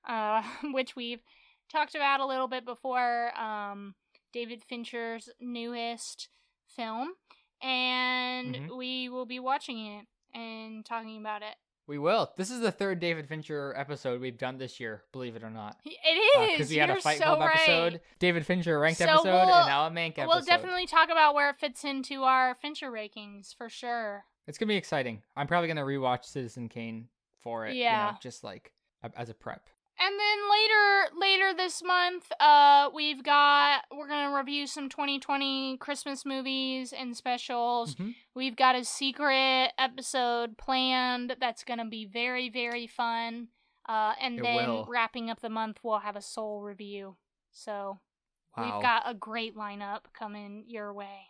[0.07, 1.21] uh, which we've
[1.69, 3.37] talked about a little bit before.
[3.39, 3.95] Um,
[4.33, 6.29] David Fincher's newest
[6.67, 7.13] film,
[7.61, 8.77] and Mhm.
[8.77, 11.55] we will be watching it and talking about it.
[11.89, 12.33] we will.
[12.35, 15.05] This is the third David Fincher episode we've done this year.
[15.13, 17.55] Believe it or not, It is because we You're had a Fight so Club right.
[17.55, 20.27] episode, David Fincher ranked So episode, we'll- and now a Mank episode.
[20.27, 24.25] We'll definitely talk about where it fits into our Fincher rankings for sure.
[24.47, 25.23] It's gonna be exciting.
[25.37, 27.07] I'm probably gonna rewatch Citizen Kane
[27.39, 27.75] for it.
[27.75, 28.15] you know, Yeah.
[28.21, 28.73] just like
[29.15, 29.69] as a prep.
[29.99, 35.77] And then later later this month, uh we've got we're going to review some 2020
[35.77, 37.95] Christmas movies and specials.
[37.95, 38.13] Mhm.
[38.35, 43.47] We've got a secret episode planned that's going to be very very fun.
[43.89, 44.85] Uh and It then will.
[44.87, 47.15] wrapping up the month we'll have a soul review.
[47.51, 47.99] So,
[48.55, 48.63] Wow.
[48.75, 51.27] we've got a great lineup coming your way.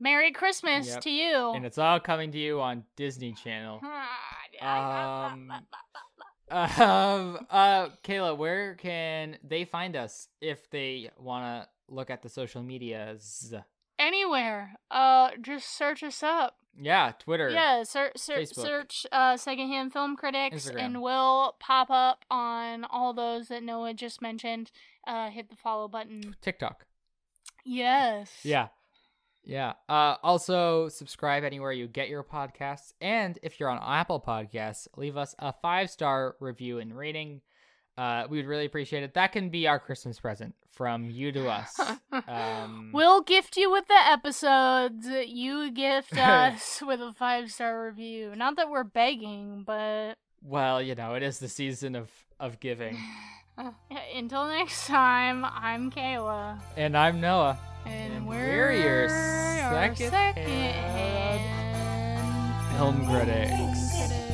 [0.00, 1.00] Merry Christmas Yep.
[1.02, 1.52] to you.
[1.54, 3.80] and it's all coming to you on Disney Channel.
[4.60, 5.52] Um,
[6.50, 12.28] Um, uh, Kayla, where can they find us if they want to look at the
[12.28, 13.54] social medias?
[13.98, 14.74] anywhere.
[14.90, 16.56] Uh, just search us up.
[16.80, 17.50] Yeah, Twitter.
[17.50, 20.80] Yeah, ser- ser- search uh, secondhand film critics, Instagram.
[20.80, 24.70] and we'll pop up on all those that Noah just mentioned.
[25.06, 26.36] Uh, hit the follow button.
[26.40, 26.86] TikTok.
[27.64, 28.30] Yes.
[28.44, 28.68] Yeah.
[29.44, 29.74] Yeah.
[29.88, 32.92] Uh, also, subscribe anywhere you get your podcasts.
[33.00, 37.40] And if you're on Apple Podcasts, leave us a five star review and rating.
[37.96, 39.14] Uh, we would really appreciate it.
[39.14, 41.78] That can be our Christmas present from you to us.
[42.26, 45.06] Um, We'll gift you with the episodes.
[45.06, 48.34] You gift us with a five star review.
[48.36, 52.98] Not that we're begging, but well, you know, it is the season of, of giving.
[53.58, 53.72] Yeah,
[54.16, 56.58] until next time, I'm Kayla.
[56.76, 57.58] And I'm Noah.
[57.86, 63.50] And, And we're, we're your your second second hand hand Film critics.
[63.50, 64.27] critics.